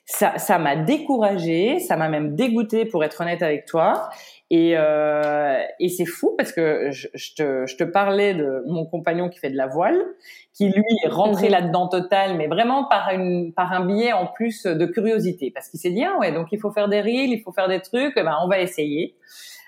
[0.05, 4.09] ça, ça m'a découragé, ça m'a même dégoûté pour être honnête avec toi.
[4.49, 8.85] Et, euh, et c'est fou parce que je, je, te, je te parlais de mon
[8.85, 9.99] compagnon qui fait de la voile,
[10.53, 11.51] qui lui est rentré mhm.
[11.51, 15.79] là-dedans total, mais vraiment par une par un biais en plus de curiosité, parce qu'il
[15.79, 18.13] s'est dit ah ouais donc il faut faire des reels, il faut faire des trucs,
[18.15, 19.15] eh ben on va essayer.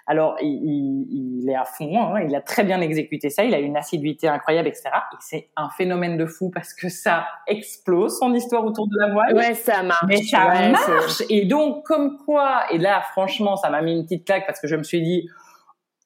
[0.08, 1.08] Alors, il,
[1.42, 4.28] il, est à fond, hein, il a très bien exécuté ça, il a une assiduité
[4.28, 4.84] incroyable, etc.
[5.12, 9.12] Et c'est un phénomène de fou parce que ça explose son histoire autour de la
[9.12, 9.36] voile.
[9.36, 10.06] Ouais, ça marche.
[10.08, 11.24] Mais ça marche.
[11.32, 14.68] Et donc, comme quoi, et là, franchement, ça m'a mis une petite claque parce que
[14.68, 15.28] je me suis dit,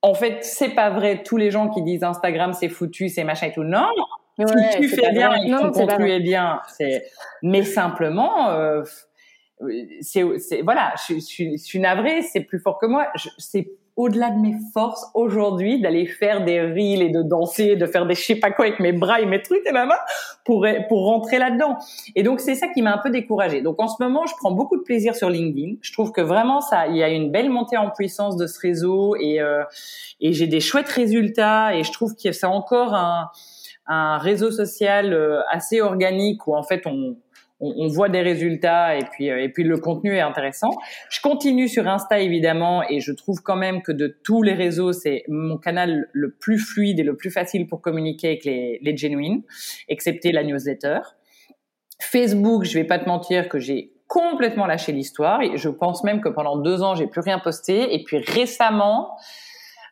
[0.02, 3.48] en fait, c'est pas vrai, tous les gens qui disent Instagram, c'est foutu, c'est machin
[3.48, 3.64] et tout.
[3.64, 3.90] Non,
[4.48, 7.06] si tu fais bien et que ton contenu est bien, c'est,
[7.42, 8.84] mais simplement, euh,
[10.02, 10.24] c'est,
[10.64, 13.08] voilà, je, je, je, suis navrée, c'est plus fort que moi.
[13.38, 18.06] C'est au-delà de mes forces aujourd'hui d'aller faire des reels et de danser, de faire
[18.06, 19.98] des je sais pas quoi avec mes bras et mes trucs et ma main
[20.46, 21.78] pour pour rentrer là-dedans.
[22.16, 23.62] Et donc c'est ça qui m'a un peu découragée.
[23.62, 25.76] Donc en ce moment, je prends beaucoup de plaisir sur LinkedIn.
[25.82, 28.58] Je trouve que vraiment ça, il y a une belle montée en puissance de ce
[28.62, 29.66] réseau et euh,
[30.22, 33.30] et j'ai des chouettes résultats et je trouve que c'est encore un
[33.90, 37.18] un réseau social euh, assez organique où en fait on
[37.62, 40.70] on, voit des résultats et puis euh, et puis le contenu est intéressant.
[41.10, 44.94] Je continue sur Insta évidemment et je trouve quand même que de tous les réseaux
[44.94, 48.96] c'est mon canal le plus fluide et le plus facile pour communiquer avec les, les
[48.96, 49.44] genuines,
[49.90, 51.00] excepté la newsletter.
[52.02, 56.22] Facebook, je vais pas te mentir que j'ai complètement lâché l'histoire et je pense même
[56.22, 59.18] que pendant deux ans j'ai plus rien posté et puis récemment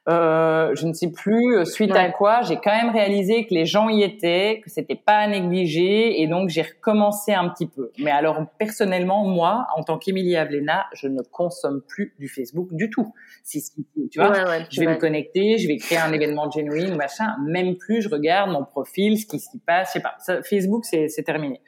[0.10, 3.66] euh, je ne sais plus euh, suite à quoi, j'ai quand même réalisé que les
[3.66, 7.92] gens y étaient, que c'était pas à négliger, et donc j'ai recommencé un petit peu.
[8.00, 12.90] Mais alors personnellement, moi, en tant qu'Emilie Avlena, je ne consomme plus du Facebook du
[12.90, 13.14] tout.
[13.44, 13.62] Si,
[14.10, 14.34] tu vois,
[14.70, 18.10] je vais me connecter, je vais créer un événement genuine ou machin, même plus je
[18.10, 20.16] regarde mon profil, ce qui s'y passe, je sais pas.
[20.44, 21.60] Facebook, c'est terminé.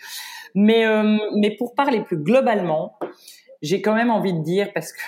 [0.56, 2.97] Mais euh, mais pour parler plus globalement
[3.62, 5.02] j'ai quand même envie de dire parce que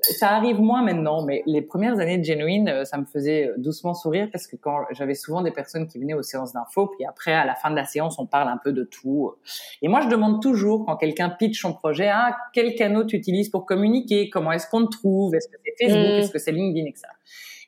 [0.00, 3.54] ça arrive moins maintenant, mais les premières années de Genuine, euh, ça me faisait euh,
[3.58, 7.04] doucement sourire parce que quand j'avais souvent des personnes qui venaient aux séances d'info, puis
[7.04, 9.34] après à la fin de la séance, on parle un peu de tout.
[9.82, 13.48] Et moi, je demande toujours quand quelqu'un pitch son projet, ah quel canot tu utilises
[13.48, 16.20] pour communiquer, comment est-ce qu'on te trouve, est-ce que c'est Facebook, mmh.
[16.20, 17.08] est-ce que c'est LinkedIn, etc.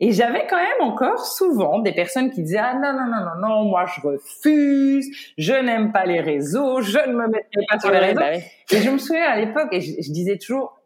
[0.00, 3.48] Et j'avais quand même encore souvent des personnes qui disaient ah non non non non
[3.48, 5.06] non moi je refuse,
[5.38, 8.20] je n'aime pas les réseaux, je ne me mettrai pas sur les réseaux.
[8.20, 10.76] Bah et je me souviens à l'époque et je, disais toujours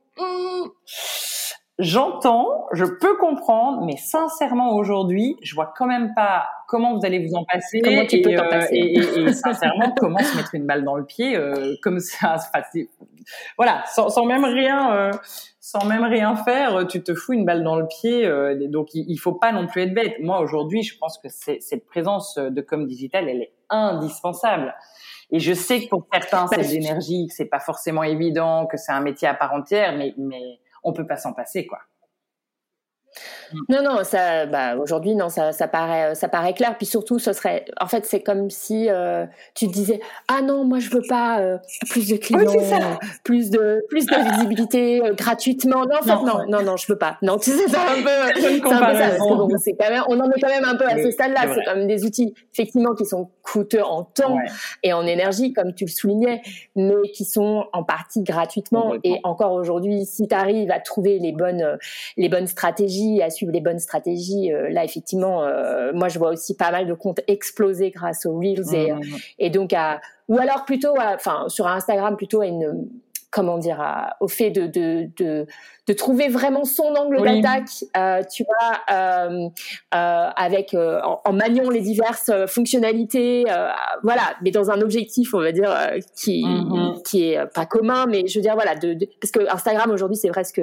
[1.79, 7.27] j'entends, je peux comprendre, mais sincèrement aujourd'hui je vois quand même pas comment vous allez
[7.27, 7.81] vous en passer.
[7.81, 10.97] Comment tu peux t'en euh, passer et, et, sincèrement comment se mettre une balle dans
[10.97, 12.91] le pied euh, comme ça passer.
[13.57, 14.93] Voilà sans, sans même rien.
[14.93, 15.13] Euh,
[15.69, 18.25] sans même rien faire, euh, tu te fous une balle dans le pied.
[18.25, 20.15] Euh, donc, il, il faut pas non plus être bête.
[20.19, 24.75] Moi, aujourd'hui, je pense que cette présence de com digital, elle est indispensable.
[25.31, 28.79] Et je sais que pour certains, c'est de l'énergie, que c'est pas forcément évident, que
[28.79, 31.81] c'est un métier à part entière, mais, mais on peut pas s'en passer, quoi.
[33.69, 36.77] Non, non, ça, bah, aujourd'hui, non, ça, ça paraît, ça paraît clair.
[36.77, 40.79] Puis surtout, ce serait, en fait, c'est comme si euh, tu disais, ah non, moi,
[40.79, 41.59] je veux pas euh,
[41.89, 42.41] plus de clients,
[43.25, 45.85] plus de, plus de visibilité euh, gratuitement.
[45.85, 47.19] Non, en fait, non, non, non, je veux pas.
[47.23, 48.41] Non, tu sais, c'est un peu,
[49.19, 51.55] bon, c'est quand même, on en est quand même un peu à ce stade-là.
[51.55, 54.37] C'est comme des outils, effectivement, qui sont coûteux en temps
[54.83, 56.43] et en énergie, comme tu le soulignais,
[56.77, 58.95] mais qui sont en partie gratuitement.
[59.05, 61.79] Et encore aujourd'hui, si tu arrives à trouver les bonnes,
[62.17, 66.57] les bonnes stratégies, à les bonnes stratégies, euh, là effectivement, euh, moi je vois aussi
[66.57, 69.01] pas mal de comptes exploser grâce aux reels et, mmh,
[69.39, 72.89] et donc à ou alors plutôt, enfin sur Instagram plutôt à une
[73.31, 73.85] comment dire,
[74.21, 75.47] au fait de, de, de,
[75.87, 79.49] de, trouver vraiment son angle d'attaque, euh, tu vois, euh,
[79.95, 83.45] euh, avec en, en, maniant les diverses fonctionnalités,
[84.03, 85.75] voilà, mais dans un objectif, on va dire,
[86.17, 86.45] qui
[87.05, 90.31] qui est pas commun, mais je veux dire, voilà, de, parce que Instagram aujourd'hui, c'est
[90.31, 90.63] presque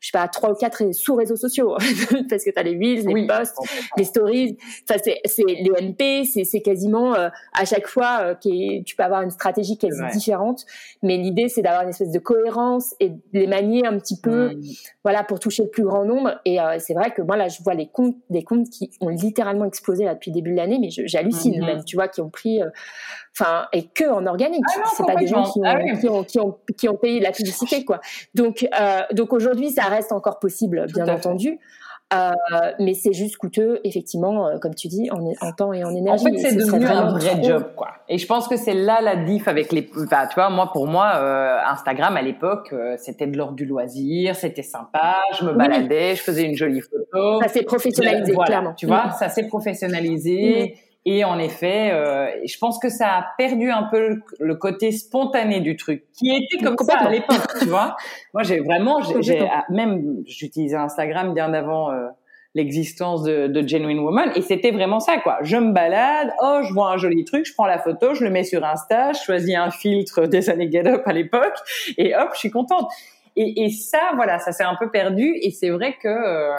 [0.00, 1.76] je sais pas, trois ou quatre sous-réseaux sociaux,
[2.30, 3.56] parce que tu as les reels, les posts,
[3.96, 4.56] les stories,
[4.88, 8.94] enfin, c'est, c'est les MP, c'est, c'est quasiment euh, à chaque fois euh, qui tu
[8.94, 10.64] peux avoir une stratégie qui est différente,
[11.02, 14.52] mais l'idée c'est d'avoir une espèce de cohérence et de les manier un petit peu,
[15.02, 16.40] voilà, pour toucher le plus grand nombre.
[16.44, 19.08] Et euh, c'est vrai que moi là, je vois les comptes, des comptes qui ont
[19.08, 21.66] littéralement explosé là depuis le début de l'année, mais j'hallucine mhm.
[21.66, 22.60] même, tu vois, qui ont pris
[23.38, 24.64] enfin et que en organique.
[24.76, 27.20] Ah c'est pas des gens qui ont, ah qui ont, qui, ont, qui, ont, payé
[27.20, 28.00] la publicité quoi.
[28.34, 31.58] Donc euh, donc aujourd'hui ça reste encore possible bien entendu.
[32.14, 32.30] Euh,
[32.78, 36.24] mais c'est juste coûteux, effectivement, euh, comme tu dis, en, en, temps et en énergie.
[36.26, 37.88] En fait, c'est devenu un vrai job, quoi.
[38.08, 39.90] Et je pense que c'est là la diff avec les.
[40.10, 43.66] Bah, tu vois, moi, pour moi, euh, Instagram à l'époque, euh, c'était de l'ordre du
[43.66, 47.42] loisir, c'était sympa, je me baladais, je faisais une jolie photo.
[47.42, 48.72] Ça s'est professionnalisé, clairement.
[48.72, 50.76] Tu vois, ça s'est professionnalisé.
[51.04, 55.60] Et en effet, euh, je pense que ça a perdu un peu le, côté spontané
[55.60, 57.96] du truc, qui était comme ça à l'époque, tu vois.
[58.34, 62.08] Moi, j'ai vraiment, j'ai ah, même, j'utilisais Instagram bien avant euh,
[62.54, 65.38] l'existence de, de, Genuine Woman, et c'était vraiment ça, quoi.
[65.42, 68.30] Je me balade, oh, je vois un joli truc, je prends la photo, je le
[68.30, 71.56] mets sur Insta, je choisis un filtre des années Get Up à l'époque,
[71.96, 72.90] et hop, je suis contente.
[73.36, 76.56] Et, et ça, voilà, ça s'est un peu perdu, et c'est vrai que euh, euh,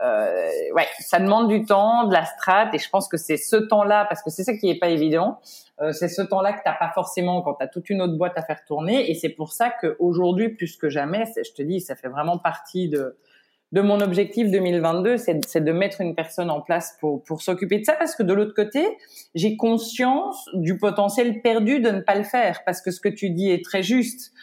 [0.00, 4.06] ouais, ça demande du temps, de la strat, et je pense que c'est ce temps-là,
[4.08, 5.38] parce que c'est ça qui est pas évident,
[5.80, 8.42] euh, c'est ce temps-là que t'as pas forcément quand t'as toute une autre boîte à
[8.42, 12.08] faire tourner, et c'est pour ça qu'aujourd'hui, plus que jamais, je te dis, ça fait
[12.08, 13.16] vraiment partie de
[13.72, 17.84] de mon objectif 2022, c'est de mettre une personne en place pour, pour s'occuper de
[17.84, 18.86] ça, parce que de l'autre côté,
[19.34, 23.30] j'ai conscience du potentiel perdu de ne pas le faire, parce que ce que tu
[23.30, 24.34] dis est très juste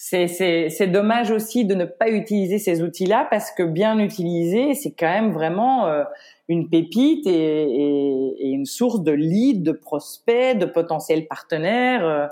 [0.00, 5.10] c'est dommage aussi de ne pas utiliser ces outils-là parce que bien utilisés, c'est quand
[5.10, 6.04] même vraiment euh,
[6.46, 12.06] une pépite et, et, et, une source de leads, de prospects, de potentiels partenaires.
[12.06, 12.26] Euh,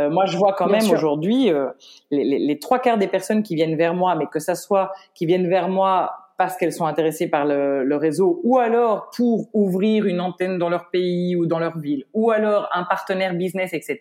[0.00, 1.68] euh moi, je vois quand même aujourd'hui euh,
[2.10, 4.90] les, les, les, trois quarts des personnes qui viennent vers moi, mais que ça soit
[5.14, 9.46] qui viennent vers moi parce qu'elles sont intéressées par le, le, réseau, ou alors pour
[9.54, 13.72] ouvrir une antenne dans leur pays ou dans leur ville, ou alors un partenaire business,
[13.72, 14.00] etc.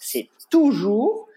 [0.00, 1.27] C'est toujours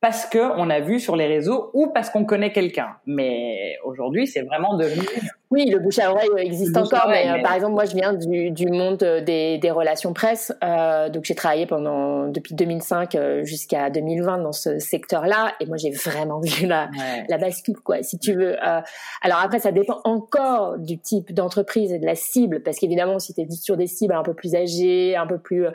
[0.00, 2.96] parce que on a vu sur les réseaux ou parce qu'on connaît quelqu'un.
[3.06, 5.06] Mais aujourd'hui, c'est vraiment devenu
[5.52, 8.52] oui, le bouche à oreille existe encore, mais, euh, par exemple, moi, je viens du,
[8.52, 10.52] du monde des, des relations presse.
[10.62, 15.76] Euh, donc, j'ai travaillé pendant depuis 2005 euh, jusqu'à 2020 dans ce secteur-là, et moi,
[15.76, 16.88] j'ai vraiment vu la,
[17.28, 18.56] la bascule, quoi, si tu veux.
[18.64, 18.80] Euh,
[19.22, 23.34] alors après, ça dépend encore du type d'entreprise et de la cible, parce qu'évidemment, si
[23.34, 25.66] tu es sur des cibles un peu plus âgées, un peu plus,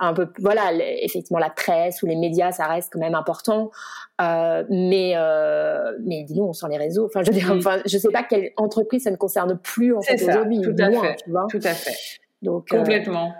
[0.00, 3.70] un peu, voilà, effectivement, la presse ou les médias, ça reste quand même important.
[4.20, 7.06] Euh, mais euh, mais on sent les réseaux.
[7.06, 10.02] Enfin, je veux dire, enfin, je sais pas quelle entreprise ça ne concerne plus en
[10.02, 10.60] fait aujourd'hui.
[10.60, 11.16] Tout à fait.
[11.24, 11.96] Tu vois tout à fait.
[12.42, 13.34] Donc euh, complètement.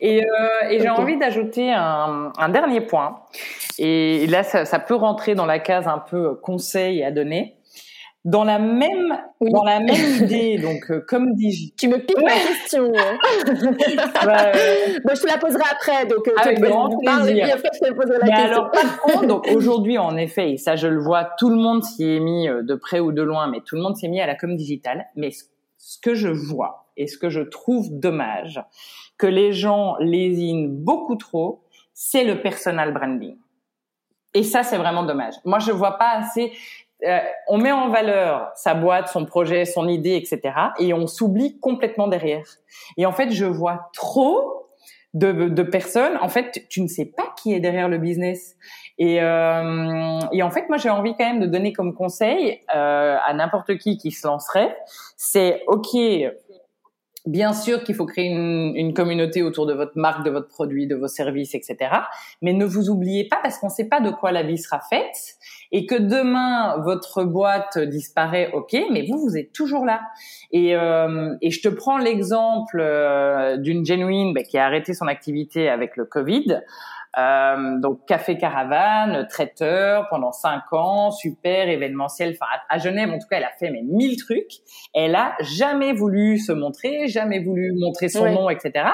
[0.00, 3.20] Et, euh, et j'ai envie d'ajouter un, un, dernier point.
[3.78, 7.56] Et là, ça, ça, peut rentrer dans la case un peu conseil à donner
[8.24, 12.32] dans la même dans la même idée donc euh, comme dit tu me piques ma
[12.32, 13.18] question hein.
[14.26, 15.14] bah, euh...
[15.14, 17.56] je te la poserai après donc euh, avec grand plaisir.
[18.22, 21.56] mais alors par contre donc aujourd'hui en effet et ça je le vois tout le
[21.56, 24.08] monde s'y est mis euh, de près ou de loin mais tout le monde s'est
[24.08, 25.06] mis à la com digitale.
[25.16, 28.62] Mais ce que je vois et ce que je trouve dommage
[29.16, 31.62] que les gens lésinent beaucoup trop
[31.94, 33.36] c'est le personal branding.
[34.32, 35.34] Et ça, c'est vraiment dommage.
[35.44, 36.52] Moi, je vois pas assez.
[37.06, 40.54] Euh, on met en valeur sa boîte, son projet, son idée, etc.
[40.78, 42.46] Et on s'oublie complètement derrière.
[42.96, 44.68] Et en fait, je vois trop
[45.14, 46.16] de, personnes.
[46.20, 48.56] En fait, tu ne sais pas qui est derrière le business.
[48.98, 53.16] Et, euh, et en fait, moi, j'ai envie quand même de donner comme conseil euh,
[53.24, 54.76] à n'importe qui qui se lancerait,
[55.16, 55.96] c'est ok.
[57.26, 60.86] Bien sûr qu'il faut créer une, une, communauté autour de votre marque, de votre produit,
[60.86, 61.76] de vos services, etc.
[62.40, 64.80] Mais ne vous oubliez pas parce qu'on ne sait pas de quoi la vie sera
[64.88, 65.36] faite
[65.72, 70.00] et que demain votre boîte disparaît, ok, mais vous vous êtes toujours là.
[70.50, 75.06] Et, euh, et je te prends l'exemple euh, d'une genuine bah, qui a arrêté son
[75.06, 76.60] activité avec le Covid.
[77.18, 82.36] Euh, donc café caravane, traiteur pendant cinq ans, super événementiel.
[82.40, 84.52] Enfin à, Genève en tout cas, elle a fait mais mille trucs.
[84.94, 88.90] Elle a jamais voulu se montrer, jamais voulu montrer son nom, etc.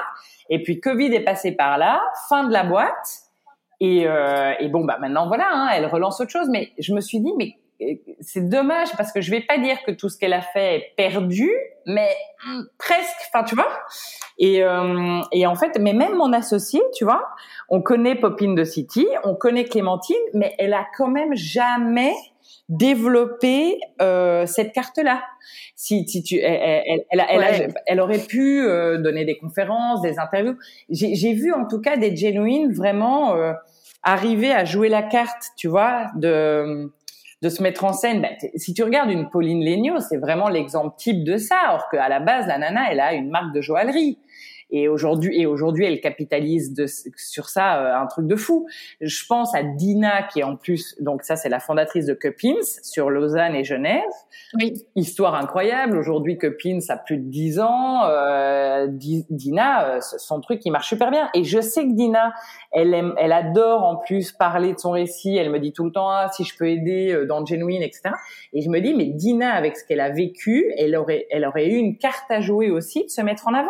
[0.48, 3.22] Et puis Covid est passé par là, fin de la boîte.
[3.80, 6.48] Et, euh, et bon bah maintenant voilà, hein, elle relance autre chose.
[6.50, 7.56] Mais je me suis dit mais
[8.20, 10.92] c'est dommage parce que je vais pas dire que tout ce qu'elle a fait est
[10.96, 11.50] perdu,
[11.86, 12.10] mais
[12.46, 13.30] hmm, presque.
[13.32, 13.68] Enfin, tu vois.
[14.38, 17.26] Et, euh, et en fait, mais même mon associé, tu vois,
[17.68, 22.14] on connaît Popine de City, on connaît Clémentine, mais elle a quand même jamais
[22.68, 25.22] développé euh, cette carte-là.
[25.76, 30.56] Si, si tu, elle, elle, elle, elle, aurait pu euh, donner des conférences, des interviews.
[30.88, 33.52] J'ai vu en tout cas des genuines vraiment euh,
[34.02, 36.92] arriver à jouer la carte, tu vois, de
[37.42, 38.22] de se mettre en scène.
[38.22, 41.56] Ben, si tu regardes une Pauline Legnaud, c'est vraiment l'exemple type de ça.
[41.74, 44.18] Or qu'à la base, la nana, elle a une marque de joaillerie.
[44.70, 46.86] Et aujourd'hui, et aujourd'hui, elle capitalise de,
[47.16, 48.66] sur ça euh, un truc de fou.
[49.00, 52.62] Je pense à Dina, qui est en plus, donc ça, c'est la fondatrice de Cupins
[52.82, 54.02] sur Lausanne et Genève.
[54.54, 54.74] Oui.
[54.96, 55.96] Histoire incroyable.
[55.96, 58.04] Aujourd'hui, Cupins a plus de 10 ans.
[58.06, 61.30] Euh, Dina, euh, son truc, il marche super bien.
[61.34, 62.32] Et je sais que Dina,
[62.72, 65.36] elle aime, elle adore en plus parler de son récit.
[65.36, 68.10] Elle me dit tout le temps, ah, si je peux aider euh, dans Genuine, etc.
[68.52, 71.68] Et je me dis, mais Dina, avec ce qu'elle a vécu, elle aurait, elle aurait
[71.68, 73.68] eu une carte à jouer aussi de se mettre en avant.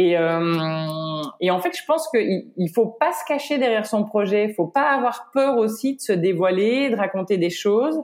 [0.00, 4.04] Et, euh, et en fait, je pense qu'il il faut pas se cacher derrière son
[4.04, 4.44] projet.
[4.48, 8.00] Il faut pas avoir peur aussi de se dévoiler, de raconter des choses,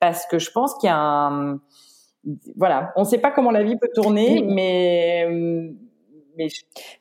[0.00, 1.60] parce que je pense qu'il y a un
[2.56, 5.28] voilà, on ne sait pas comment la vie peut tourner, mais
[6.36, 6.48] mais,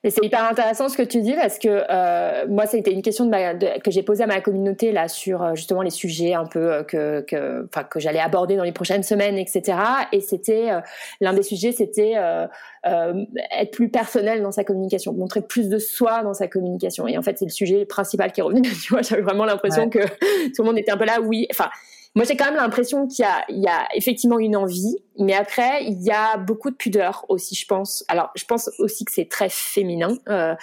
[0.10, 3.80] c'est hyper intéressant ce que tu dis parce que euh, moi, c'était une question de
[3.80, 6.84] que j'ai posée à ma communauté là sur euh, justement les sujets un peu euh,
[6.84, 9.78] que que, enfin, que j'allais aborder dans les prochaines semaines, etc.
[10.12, 10.82] Et c'était euh,
[11.22, 12.46] l'un des sujets, c'était euh,
[12.86, 17.08] être plus personnel dans sa communication, montrer plus de soi dans sa communication.
[17.08, 18.62] Et en fait, c'est le sujet principal qui est revenu.
[18.84, 20.00] tu vois, j'avais vraiment l'impression que
[20.56, 21.20] tout le monde était un peu là.
[21.22, 21.70] Oui, enfin
[22.16, 25.34] moi, j'ai quand même l'impression qu'il y a, il y a effectivement une envie, mais
[25.34, 28.03] après, il y a beaucoup de pudeur aussi, je pense.
[28.07, 30.18] Alors, je pense aussi que c'est très féminin.
[30.28, 30.55] Euh,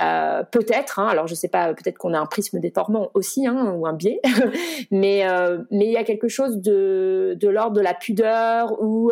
[0.00, 3.74] euh, peut-être, hein, alors je sais pas, peut-être qu'on a un prisme déformant aussi, hein,
[3.76, 4.20] ou un biais,
[4.92, 9.10] mais euh, mais il y a quelque chose de de l'ordre de la pudeur ou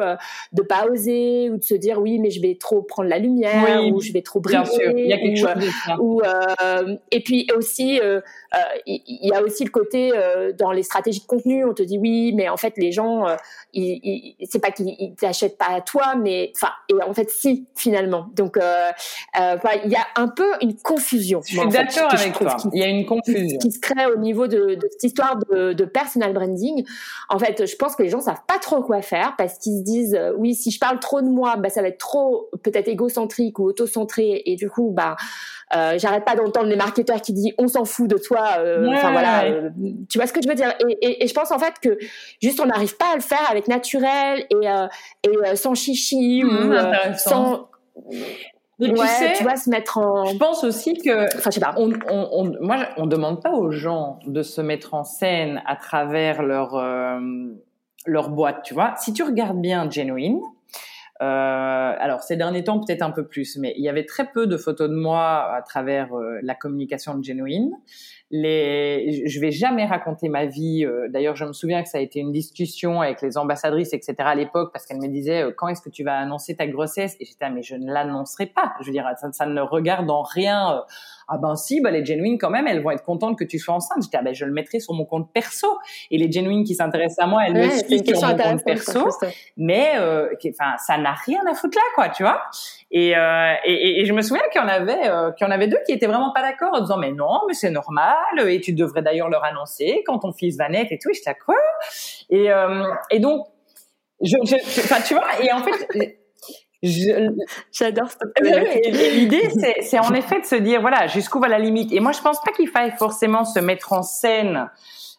[0.52, 3.84] de pas oser ou de se dire oui mais je vais trop prendre la lumière
[3.92, 4.62] ou je vais trop briller.
[4.62, 5.96] Bien sûr, il y a quelque chose de ça.
[6.00, 6.22] Ou,
[7.10, 8.00] et puis aussi
[8.86, 10.12] il y, a aussi le côté
[10.56, 13.26] dans les stratégies de contenu, on te dit oui mais en fait les gens
[13.74, 18.58] c'est pas qu'ils t'achètent pas à toi mais enfin et en fait si finalement donc
[18.58, 21.40] il y a un peu une confusion.
[21.44, 22.56] Je suis d'accord avec toi.
[22.72, 25.72] Il y a une confusion qui, se crée au niveau de, de cette histoire de,
[25.72, 26.84] de, personal branding.
[27.28, 29.82] En fait, je pense que les gens savent pas trop quoi faire parce qu'ils se
[29.82, 32.88] disent euh, oui, si je parle trop de moi, bah ça va être trop peut-être
[32.88, 35.16] égocentrique ou autocentré et du coup bah
[35.74, 38.58] euh, j'arrête pas d'entendre les marketeurs qui disent on s'en fout de toi.
[38.58, 39.70] Euh, enfin voilà, euh,
[40.08, 40.74] tu vois ce que je veux dire?
[40.88, 41.98] Et, et, et je pense en fait que
[42.40, 44.68] juste on n'arrive pas à le faire avec naturel et,
[45.28, 47.68] et sans chichi ou mmh, sans
[48.78, 50.26] tu sais, tu vas se mettre en.
[50.26, 51.24] Je pense aussi que.
[51.36, 51.74] Enfin, je sais pas.
[51.78, 55.76] On, on, on, moi, on demande pas aux gens de se mettre en scène à
[55.76, 57.18] travers leur euh,
[58.04, 58.94] leur boîte, tu vois?
[58.98, 60.42] Si tu regardes bien Genuine, euh,
[61.20, 64.56] alors ces derniers temps peut-être un peu plus, mais il y avait très peu de
[64.56, 67.70] photos de moi à travers euh, la communication de Genuine
[68.30, 70.84] les, je vais jamais raconter ma vie.
[70.84, 74.14] Euh, d'ailleurs, je me souviens que ça a été une discussion avec les ambassadrices, etc.
[74.18, 77.16] à l'époque, parce qu'elles me disaient euh, quand est-ce que tu vas annoncer ta grossesse?
[77.20, 78.74] Et j'étais ah, mais je ne l'annoncerai pas.
[78.80, 80.76] Je veux dire, ça, ça ne regarde en rien.
[80.76, 80.80] Euh,
[81.28, 83.74] ah ben si, bah les genuines quand même, elles vont être contentes que tu sois
[83.74, 84.02] enceinte.
[84.02, 85.66] J'étais ah ben je le mettrai sur mon compte perso.
[86.10, 89.08] Et les genuines qui s'intéressent à moi, elles me suivent sur mon compte perso.
[89.56, 92.42] Mais enfin, ça n'a rien à foutre là, quoi, tu vois.
[92.90, 95.52] Et, euh, et, et, je me souviens qu'il y en avait, euh, qu'il y en
[95.52, 98.15] avait deux qui étaient vraiment pas d'accord en disant mais non, mais c'est normal
[98.46, 101.10] et tu devrais d'ailleurs leur annoncer quand ton fils va naître et tout.
[101.10, 101.56] Et j'étais quoi
[102.30, 103.46] Et euh, et donc
[104.20, 104.36] je,
[105.06, 106.18] tu vois et en fait.
[107.72, 108.08] J'adore
[108.42, 109.50] L'idée,
[109.80, 111.90] c'est en effet de se dire, voilà, jusqu'où va la limite.
[111.90, 114.68] Et moi, je pense pas qu'il faille forcément se mettre en scène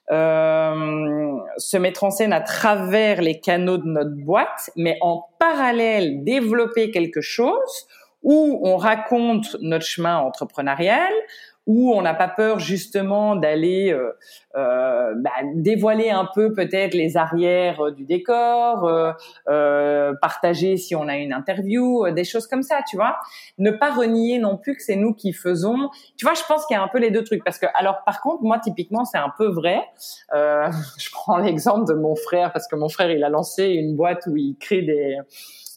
[0.10, 6.24] euh, se mettre en scène à travers les canaux de notre boîte, mais en parallèle
[6.24, 7.88] développer quelque chose
[8.24, 11.12] où on raconte notre chemin entrepreneurial,
[11.68, 14.12] où on n'a pas peur justement d'aller euh,
[14.56, 19.14] euh, bah, dévoiler un peu peut-être les arrières du décor,
[19.50, 23.18] euh, partager si on a une interview, des choses comme ça, tu vois.
[23.58, 25.90] Ne pas renier non plus que c'est nous qui faisons.
[26.16, 28.04] Tu vois, je pense qu'il y a un peu les deux trucs parce que alors
[28.06, 29.82] par contre moi typiquement c'est un peu vrai.
[30.34, 34.26] je prends l'exemple de mon frère parce que mon frère il a lancé une boîte
[34.28, 35.18] où il crée des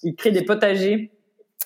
[0.02, 1.12] il crée des potagers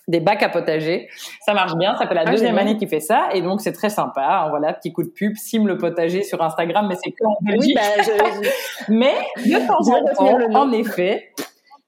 [0.09, 1.09] des bacs à potager.
[1.46, 1.96] Ça marche bien.
[1.96, 3.28] Ça fait la ah, deuxième année qu'il fait ça.
[3.32, 4.46] Et donc, c'est très sympa.
[4.50, 7.76] Voilà, petit coup de pub, Sim le potager sur Instagram, mais c'est que en Belgique.
[7.76, 11.32] bah, je, mais de temps en temps, en effet,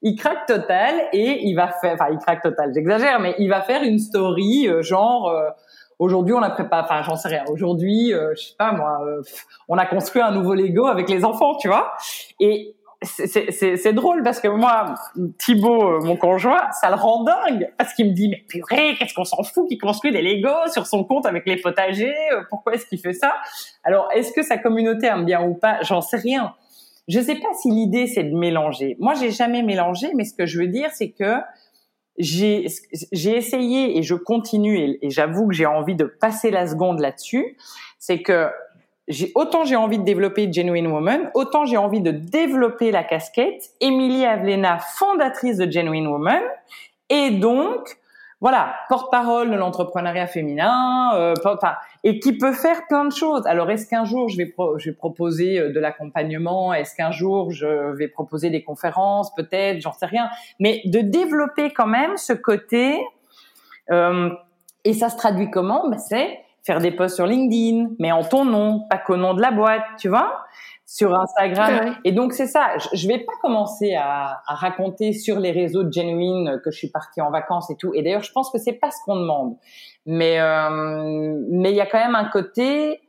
[0.01, 3.61] il craque total et il va faire, enfin, il craque total, j'exagère, mais il va
[3.61, 5.49] faire une story, euh, genre, euh,
[5.99, 7.43] aujourd'hui, on a préparé, enfin, j'en sais rien.
[7.49, 8.99] Aujourd'hui, euh, je sais pas, moi,
[9.67, 11.93] on a construit un nouveau Lego avec les enfants, tu vois.
[12.39, 14.95] Et c'est drôle parce que moi,
[15.37, 19.13] Thibaut, euh, mon conjoint, ça le rend dingue parce qu'il me dit mais purée, qu'est-ce
[19.13, 22.73] qu'on s'en fout qu'il construit des Legos sur son compte avec les potagers euh, Pourquoi
[22.73, 23.35] est-ce qu'il fait ça?
[23.83, 25.81] Alors, est-ce que sa communauté aime bien ou pas?
[25.83, 26.55] J'en sais rien.
[27.07, 28.97] Je sais pas si l'idée c'est de mélanger.
[28.99, 31.35] Moi, j'ai jamais mélangé, mais ce que je veux dire, c'est que
[32.17, 32.65] j'ai
[33.23, 37.57] essayé et je continue et, et j'avoue que j'ai envie de passer la seconde là-dessus.
[37.99, 38.49] C'est que
[39.07, 43.63] j'ai autant j'ai envie de développer Genuine Woman, autant j'ai envie de développer la casquette.
[43.79, 46.41] Emilie Avlena, fondatrice de Genuine Woman,
[47.09, 47.97] et donc
[48.39, 51.33] voilà, porte-parole de l'entrepreneuriat féminin, euh,
[52.03, 53.47] et qui peut faire plein de choses.
[53.47, 56.71] Alors, est-ce qu'un jour je vais, je vais proposer euh, de l'accompagnement?
[56.71, 59.33] Est-ce qu'un jour je vais proposer des conférences?
[59.33, 60.29] Peut-être, j'en sais rien.
[60.59, 62.99] Mais de développer quand même ce côté,
[63.89, 64.29] euh,
[64.83, 65.89] et ça se traduit comment?
[65.89, 69.41] Ben, C'est faire des posts sur LinkedIn, mais en ton nom, pas qu'au nom de
[69.41, 70.43] la boîte, tu vois,
[70.85, 71.95] sur Instagram.
[72.03, 72.71] Et donc c'est ça.
[72.93, 76.89] Je, vais pas commencer à, à, raconter sur les réseaux de Genuine que je suis
[76.89, 77.93] partie en vacances et tout.
[77.93, 79.55] Et d'ailleurs, je pense que c'est pas ce qu'on demande.
[80.05, 83.01] Mais euh, mais il y a quand même un côté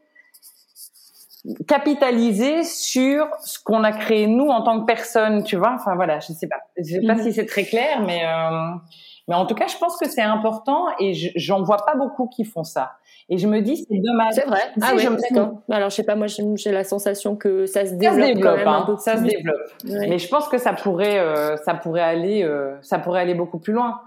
[1.66, 5.74] capitaliser sur ce qu'on a créé nous en tant que personne, tu vois.
[5.74, 7.22] Enfin voilà, je sais pas, je sais pas mhm.
[7.22, 8.76] si c'est très clair, mais euh,
[9.28, 12.44] mais en tout cas, je pense que c'est important et j'en vois pas beaucoup qui
[12.44, 12.92] font ça.
[13.30, 14.32] Et je me dis, c'est dommage.
[14.32, 14.60] C'est vrai.
[14.80, 15.60] Ah oui, d'accord.
[15.70, 18.42] Alors, je sais pas, moi, j'ai la sensation que ça se développe, ça se développe
[18.42, 19.60] quand même un peu Ça se développe.
[19.84, 23.58] Mais je pense que ça pourrait, euh, ça pourrait aller, euh, ça pourrait aller beaucoup
[23.58, 24.00] plus loin.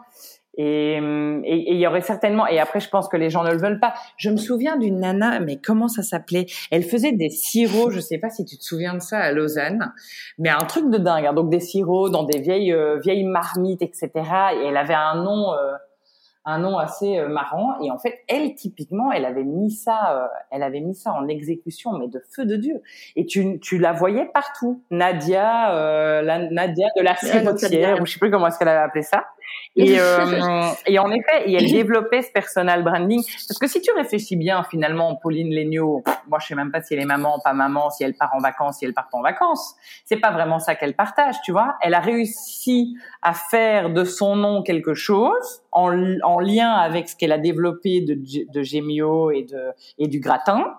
[0.58, 2.46] Et il y aurait certainement.
[2.48, 3.94] Et après, je pense que les gens ne le veulent pas.
[4.18, 6.46] Je me souviens d'une nana, mais comment ça s'appelait?
[6.72, 7.92] Elle faisait des sirops.
[7.92, 9.94] Je sais pas si tu te souviens de ça à Lausanne,
[10.40, 11.26] mais un truc de dingue.
[11.26, 11.34] Hein.
[11.34, 14.10] Donc des sirops dans des vieilles euh, vieilles marmites, etc.
[14.62, 15.54] Et elle avait un nom.
[16.48, 17.80] Euh, un nom assez euh, marrant.
[17.82, 21.98] Et en fait elle typiquement elle avait mis ça elle avait mis ça en exécution
[21.98, 22.82] mais de feu de dieu.
[23.16, 24.84] Et tu, tu la voyais partout.
[24.90, 29.04] Nadia la Nadia de la cibotière ou je sais plus comment est-ce qu'elle avait appelé
[29.04, 29.26] ça
[29.76, 33.24] et, euh, et en effet, et elle développait ce personal branding.
[33.48, 36.94] Parce que si tu réfléchis bien, finalement, Pauline Legnaud, moi je sais même pas si
[36.94, 39.22] elle est maman, pas maman, si elle part en vacances, si elle part pas en
[39.22, 39.76] vacances.
[40.06, 41.78] C'est pas vraiment ça qu'elle partage, tu vois.
[41.82, 47.16] Elle a réussi à faire de son nom quelque chose en, en lien avec ce
[47.16, 50.78] qu'elle a développé de, de Gemio et, de, et du gratin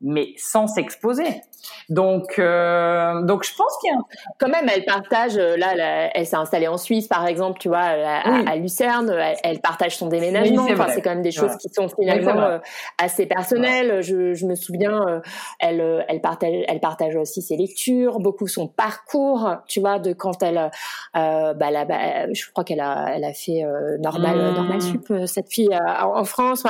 [0.00, 1.42] mais sans s'exposer.
[1.88, 3.98] Donc, euh, donc je pense qu'il y a
[4.38, 5.36] quand même, elle partage.
[5.36, 9.10] Euh, là, elle s'est installée en Suisse, par exemple, tu vois, à, Lucerne.
[9.42, 10.66] Elle, partage son déménagement.
[10.70, 12.58] enfin, c'est quand même des choses qui sont finalement euh,
[12.98, 14.02] assez personnelles.
[14.02, 15.20] Je, je, me souviens, euh,
[15.60, 20.42] elle, elle partage, elle partage aussi ses lectures, beaucoup son parcours, tu vois, de quand
[20.42, 20.70] elle,
[21.14, 23.64] bah, là, bah, je crois qu'elle a, elle a fait
[23.98, 24.54] normal, mmh.
[24.54, 26.64] normal sup cette fille en France.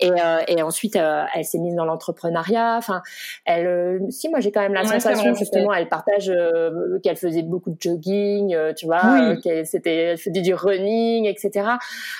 [0.00, 0.10] Et,
[0.48, 3.02] et ensuite, elle s'est mise dans l'entrepreneuriat Enfin,
[3.44, 7.42] elle, euh, si moi j'ai quand même la sensation justement, elle partage euh, qu'elle faisait
[7.42, 11.68] beaucoup de jogging, euh, tu vois, qu'elle c'était, faisait du running, etc.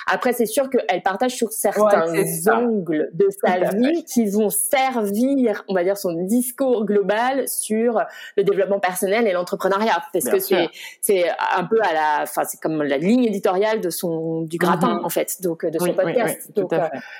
[0.07, 2.13] Après, c'est sûr qu'elle partage sur certains
[2.51, 8.01] angles de sa vie qui vont servir, on va dire, son discours global sur
[8.37, 10.69] le développement personnel et l'entrepreneuriat, parce que c'est
[11.01, 11.25] c'est
[11.55, 15.05] un peu à la, enfin c'est comme la ligne éditoriale de son du gratin mm-hmm.
[15.05, 16.51] en fait, donc de son podcast.
[16.55, 16.71] donc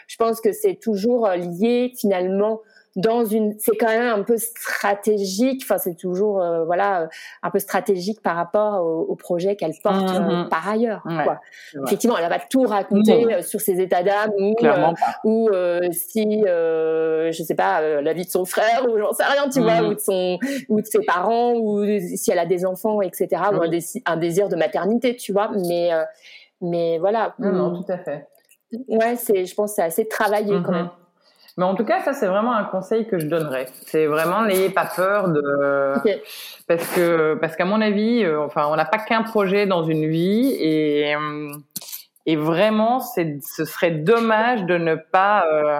[0.08, 2.62] je pense que c'est toujours lié finalement
[2.96, 7.10] dans une c'est quand même un peu stratégique enfin c'est toujours euh, voilà
[7.44, 10.50] un peu stratégique par rapport au, projet qu'elle porte euh, mhm.
[10.50, 11.40] par ailleurs quoi.
[11.86, 14.56] effectivement elle va pas tout raconter euh, sur ses états d'âme ou
[15.24, 15.50] ou
[15.92, 19.82] si je sais pas la vie de son frère ou j'en sais rien tu vois
[19.82, 19.90] mhm.
[19.90, 20.40] ou de son
[20.70, 23.70] ou de ses parents ou si elle a des enfants etc ou un,
[24.06, 25.90] un, désir de maternité tu vois mais
[26.62, 27.84] mais voilà non, hmm.
[27.84, 28.28] tout à fait
[28.88, 30.78] ouais c'est je pense c'est assez travaillé quand mhm.
[30.78, 30.90] même
[31.58, 33.68] mais en tout cas, ça c'est vraiment un conseil que je donnerais.
[33.86, 35.42] C'est vraiment n'ayez pas peur de
[36.68, 40.08] parce que parce qu'à mon avis, euh, enfin, on n'a pas qu'un projet dans une
[40.08, 41.50] vie et euh,
[42.26, 45.80] et vraiment, ce serait dommage de ne pas euh,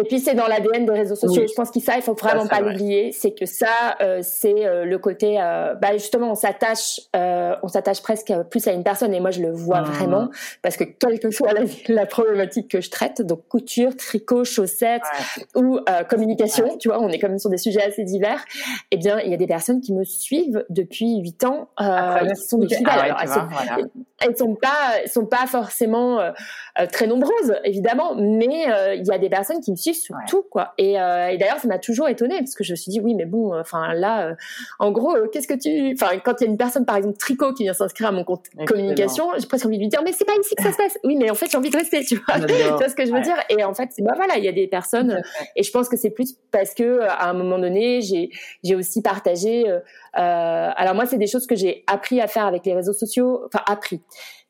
[0.00, 1.44] Et puis c'est dans l'ADN des réseaux sociaux.
[1.46, 3.12] Je pense qu'il ça, il faut vraiment pas l'oublier.
[3.12, 7.68] C'est que ça, euh, c'est euh, le côté, euh, bah justement, on s'attache, euh, on
[7.68, 9.12] s'attache presque plus à une personne.
[9.12, 9.84] Et moi, je le vois mmh.
[9.84, 10.30] vraiment
[10.62, 11.52] parce que quelle que soit
[11.88, 15.02] la, problématique que je traite, donc couture, tricot, chaussettes
[15.54, 18.42] ou euh, communication, tu vois, on est quand même sur des sujets assez divers.
[18.92, 22.58] Eh bien, il y a des personnes qui me suivent depuis huit ans, qui sont
[22.58, 23.14] des fidèles.
[23.14, 23.76] Ah
[24.24, 26.20] elles, sont, pas, sont pas forcément
[26.92, 28.66] très nombreuses, évidemment, mais
[28.96, 30.74] il y a des personnes qui me suivent sur tout, quoi.
[30.78, 33.14] Et, euh, et d'ailleurs, ça m'a toujours étonnée parce que je me suis dit, oui,
[33.14, 34.34] mais bon, enfin là, euh,
[34.78, 37.18] en gros, euh, qu'est-ce que tu, enfin, quand il y a une personne, par exemple,
[37.18, 40.12] tricot, qui vient s'inscrire à mon compte communication, j'ai presque envie de lui dire, mais
[40.12, 40.98] c'est pas ici que ça se passe.
[41.04, 42.40] Oui, mais en fait, j'ai envie de rester, tu vois.
[42.46, 43.36] tu vois ce que je veux dire?
[43.48, 45.20] Et en fait, bah voilà, il y a des personnes,
[45.56, 48.30] et je pense que c'est plus parce que à un moment donné, j'ai
[48.62, 49.64] j'ai aussi partagé.
[50.18, 53.42] Euh, alors moi, c'est des choses que j'ai appris à faire avec les réseaux sociaux,
[53.46, 54.00] enfin appris.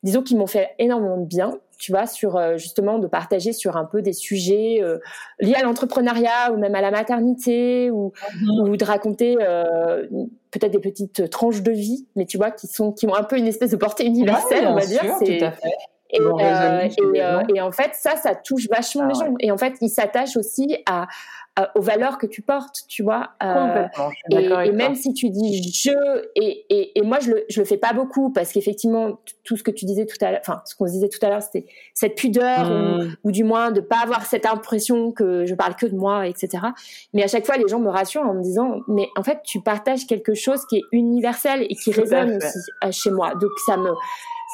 [0.03, 3.75] Disons qu'ils m'ont fait énormément de bien tu vois, sur euh, justement de partager sur
[3.75, 4.99] un peu des sujets euh,
[5.41, 8.69] liés à l'entrepreneuriat ou même à la maternité ou, mhm.
[8.69, 10.07] ou de raconter euh,
[10.49, 13.37] peut-être des petites tranches de vie, mais tu vois, qui sont qui ont un peu
[13.37, 15.03] une espèce de portée universelle, on va dire.
[16.13, 17.55] À fait.
[17.55, 19.33] Et, en fait, ça, ça touche vachement ah les gens.
[19.39, 21.07] Et en fait, ils s'attachent aussi à,
[21.59, 23.29] euh, aux valeurs que tu portes, tu vois.
[23.43, 23.85] Euh,
[24.31, 25.91] et, et même si tu dis je
[26.35, 29.85] et, moi je le je le fais pas beaucoup parce qu'effectivement tout ce que tu
[29.85, 33.03] disais tout à l'heure, enfin ce qu'on disait tout à l'heure, c'était cette pudeur ou,
[33.03, 33.15] hmm.
[33.23, 36.57] ou, du moins de pas avoir cette impression que je parle que de moi, etc.
[37.13, 39.61] Mais à chaque fois les gens me rassurent en me disant mais en fait tu
[39.61, 43.35] partages quelque chose qui est universel et qui résonne aussi euh, chez moi.
[43.35, 43.91] Donc ça me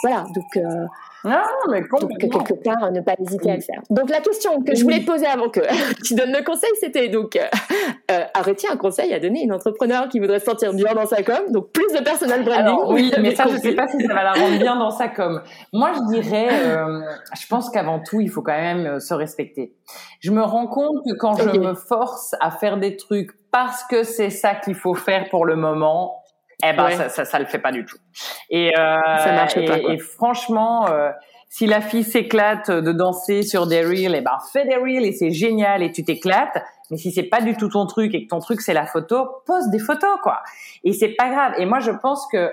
[0.04, 0.86] voilà donc euh,
[1.26, 3.82] ah, mais Donc, quelque part, ne pas hésiter à le faire.
[3.90, 5.60] Donc, la question que je voulais te poser avant que
[6.04, 7.42] tu donnes le conseil, c'était donc, euh,
[8.12, 11.06] euh, arrêter un conseil à donner à une entrepreneur qui voudrait se sentir bien dans
[11.06, 11.40] sa com.
[11.50, 12.78] Donc, plus de personal branding.
[12.88, 15.42] oui, mais ça, je sais pas si ça va la rendre bien dans sa com.
[15.74, 17.02] Moi, je dirais, euh,
[17.40, 19.74] je pense qu'avant tout, il faut quand même euh, se respecter.
[20.20, 24.04] Je me rends compte que quand je me force à faire des trucs parce que
[24.04, 26.19] c'est ça qu'il faut faire pour le moment,
[26.64, 27.98] eh ben ça, ça, ça le fait pas du tout.
[28.50, 31.10] Et, euh, ça marche et, pas, et franchement, euh,
[31.48, 35.14] si la fille s'éclate de danser sur des reels, eh ben fais des reels et
[35.14, 36.62] c'est génial et tu t'éclates.
[36.92, 39.28] Mais si c'est pas du tout ton truc et que ton truc c'est la photo,
[39.46, 40.42] pose des photos quoi.
[40.84, 41.54] Et c'est pas grave.
[41.58, 42.52] Et moi je pense que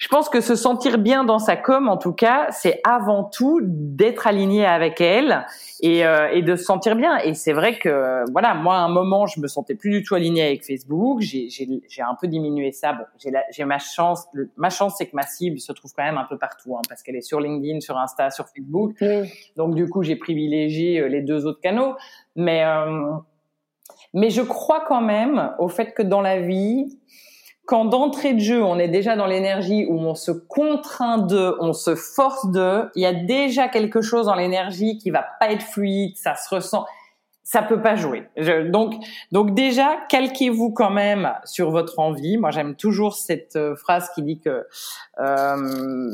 [0.00, 3.60] je pense que se sentir bien dans sa com, en tout cas, c'est avant tout
[3.62, 5.44] d'être aligné avec elle
[5.82, 7.18] et, euh, et, de se sentir bien.
[7.18, 10.14] Et c'est vrai que, voilà, moi, à un moment, je me sentais plus du tout
[10.14, 11.20] aligné avec Facebook.
[11.20, 12.94] J'ai un peu diminué ça.
[12.94, 14.26] Bon, j'ai ma chance.
[14.56, 17.02] ma chance, c'est que ma cible se trouve quand même un peu partout, hein, parce
[17.02, 18.94] qu'elle est sur LinkedIn, sur Insta, sur Facebook.
[19.56, 21.94] Donc, du coup, j'ai privilégié euh, les deux autres canaux.
[22.36, 23.12] Mais, euh,
[24.14, 26.98] mais je crois quand même au fait que dans la vie,
[27.70, 31.72] quand d'entrée de jeu, on est déjà dans l'énergie où on se contraint de, on
[31.72, 35.62] se force de, il y a déjà quelque chose dans l'énergie qui va pas être
[35.62, 36.84] fluide, ça se ressent,
[37.44, 38.26] ça peut pas jouer.
[38.70, 38.94] donc,
[39.30, 42.38] donc déjà, calquez-vous quand même sur votre envie.
[42.38, 44.66] Moi, j'aime toujours cette euh, phrase qui dit que
[45.20, 46.10] euh,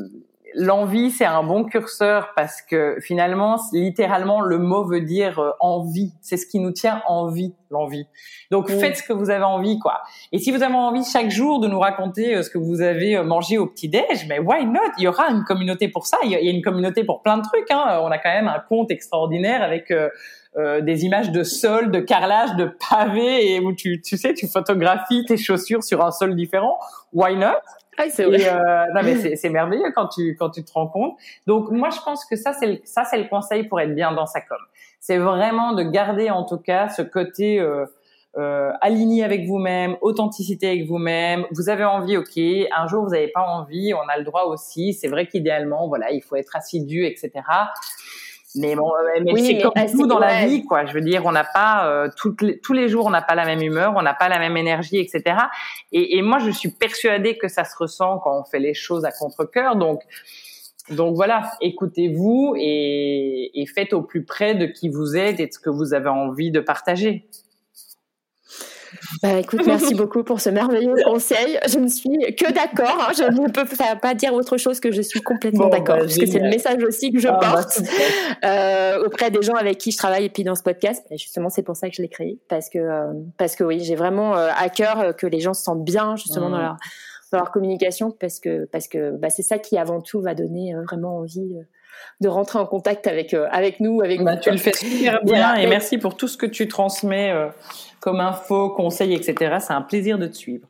[0.57, 6.13] l'envie, c'est un bon curseur parce que finalement, littéralement, le mot veut dire euh, envie.
[6.23, 8.07] C'est ce qui nous tient en vie, l'envie.
[8.51, 10.01] Donc, faites ce que vous avez envie, quoi.
[10.33, 13.17] Et si vous avez envie chaque jour de nous raconter euh, ce que vous avez
[13.17, 14.81] euh, mangé au petit-déj, mais why not?
[14.99, 16.17] Il y aura une communauté pour ça.
[16.25, 17.71] Il y a une communauté pour plein de trucs.
[17.71, 18.01] Hein.
[18.03, 19.93] On a quand même un compte extraordinaire avec
[20.83, 25.23] des images de sol, de carrelage, de pavés, et où tu, tu sais, tu photographies
[25.27, 26.79] tes chaussures sur un sol différent.
[27.13, 27.61] Why not?
[27.99, 28.47] Ah, c'est vrai.
[28.47, 31.17] Euh, non, mais c'est merveilleux quand tu quand tu te rends compte.
[31.47, 34.27] Donc moi, je pense que ça c'est ça c'est le conseil pour être bien dans
[34.27, 34.59] sa com.
[35.01, 37.87] C'est vraiment de garder en tout cas ce côté euh,
[38.39, 41.47] euh, aligné avec vous-même, authenticité avec vous-même.
[41.53, 42.37] Vous avez envie, ok.
[42.37, 44.93] Un jour vous n'avez pas envie, on a le droit aussi.
[44.93, 47.31] C'est vrai qu'idéalement, voilà, il faut être assidu, etc.
[48.57, 48.91] Mais bon,
[49.23, 50.87] mais c'est comme tout dans la vie, quoi.
[50.87, 53.35] Je veux dire, on n'a pas euh, toutes les, tous les jours, on n'a pas
[53.35, 55.37] la même humeur, on n'a pas la même énergie, etc.
[55.93, 59.05] Et, et, moi, je suis persuadée que ça se ressent quand on fait les choses
[59.05, 59.77] à contre-cœur.
[59.77, 60.03] Donc,
[60.91, 65.53] donc voilà, écoutez-vous et, et faites au plus près de qui vous êtes et de
[65.53, 67.27] ce que vous avez envie de partager.
[69.23, 71.59] Bah, écoute, merci beaucoup pour ce merveilleux conseil.
[71.69, 73.09] Je ne suis que d'accord.
[73.09, 73.13] Hein.
[73.17, 73.65] Je ne peux
[74.01, 75.97] pas dire autre chose que je suis complètement d'accord.
[75.97, 77.81] Bah, parce que c'est le message aussi que je ah, bah, porte
[78.45, 81.05] euh, auprès des gens avec qui je travaille et puis dans ce podcast.
[81.11, 82.39] Et justement, c'est pour ça que je l'ai créé.
[82.49, 85.63] Parce que, euh, parce que oui, j'ai vraiment euh, à cœur que les gens se
[85.63, 86.63] sentent bien justement dans, mmh.
[86.63, 86.77] leur,
[87.33, 90.75] dans leur communication parce que, parce que bah, c'est ça qui avant tout va donner
[90.87, 91.57] vraiment envie
[92.21, 95.67] de rentrer en contact avec avec nous, avec bah, Tu le fais super bien et
[95.67, 97.33] merci pour tout ce que tu transmets
[98.01, 99.57] comme info, conseils, etc.
[99.61, 100.67] C'est un plaisir de te suivre.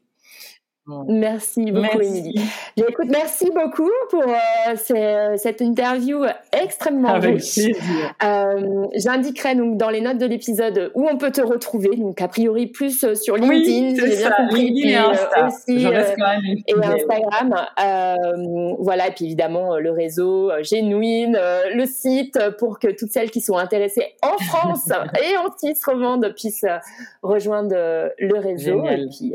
[1.09, 2.41] Merci beaucoup, Émilie.
[2.77, 6.23] Écoute, merci beaucoup pour euh, cette interview
[6.53, 7.59] extrêmement Avec riche.
[8.23, 11.97] Euh, J'indiquerai donc dans les notes de l'épisode où on peut te retrouver.
[11.97, 14.71] Donc, a priori, plus euh, sur LinkedIn, oui, bien compris.
[14.71, 15.47] LinkedIn et, Insta.
[15.47, 15.89] aussi,
[16.67, 17.57] et Instagram.
[18.79, 21.37] voilà, et puis évidemment, le réseau Genuine,
[21.75, 26.33] le site pour que toutes celles qui sont intéressées en France et en Suisse revendent
[26.37, 26.65] puissent
[27.23, 28.85] rejoindre le réseau.
[28.85, 29.01] Génial.
[29.01, 29.35] Et puis,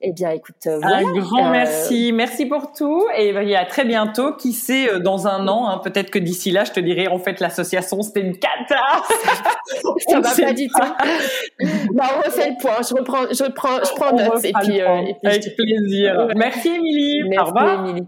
[0.00, 0.98] eh bien, écoute, euh, voilà.
[0.98, 2.12] Un grand euh, merci.
[2.12, 3.04] Merci pour tout.
[3.16, 4.32] Et à très bientôt.
[4.32, 7.18] Qui sait, euh, dans un an, hein, peut-être que d'ici là, je te dirai, en
[7.18, 8.76] fait, l'association, c'était une cata.
[10.08, 11.94] Ça va pas du tout.
[11.94, 12.76] bah, on refait le point.
[12.88, 14.44] Je reprends, je prends, je prends note.
[14.44, 16.28] Et puis, et puis, Avec plaisir.
[16.36, 17.36] Merci, Émilie.
[17.36, 17.84] Au revoir.
[17.84, 18.06] Émilie.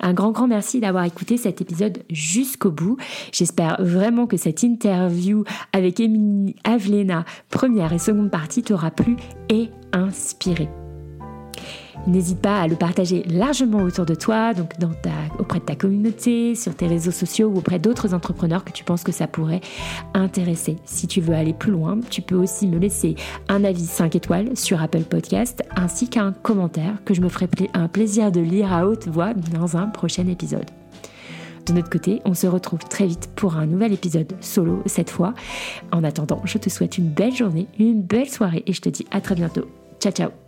[0.00, 2.96] Un grand, grand merci d'avoir écouté cet épisode jusqu'au bout.
[3.32, 9.16] J'espère vraiment que cette interview avec Émilie Avlena, première et seconde partie, t'aura plu
[9.48, 10.68] et inspiré.
[12.06, 14.72] N'hésite pas à le partager largement autour de toi, donc
[15.38, 19.04] auprès de ta communauté, sur tes réseaux sociaux ou auprès d'autres entrepreneurs que tu penses
[19.04, 19.60] que ça pourrait
[20.14, 20.76] intéresser.
[20.84, 23.16] Si tu veux aller plus loin, tu peux aussi me laisser
[23.48, 27.88] un avis 5 étoiles sur Apple Podcast ainsi qu'un commentaire que je me ferai un
[27.88, 30.66] plaisir de lire à haute voix dans un prochain épisode.
[31.68, 35.34] De notre côté, on se retrouve très vite pour un nouvel épisode solo cette fois.
[35.92, 39.06] En attendant, je te souhaite une belle journée, une belle soirée et je te dis
[39.10, 39.66] à très bientôt.
[40.00, 40.47] Ciao ciao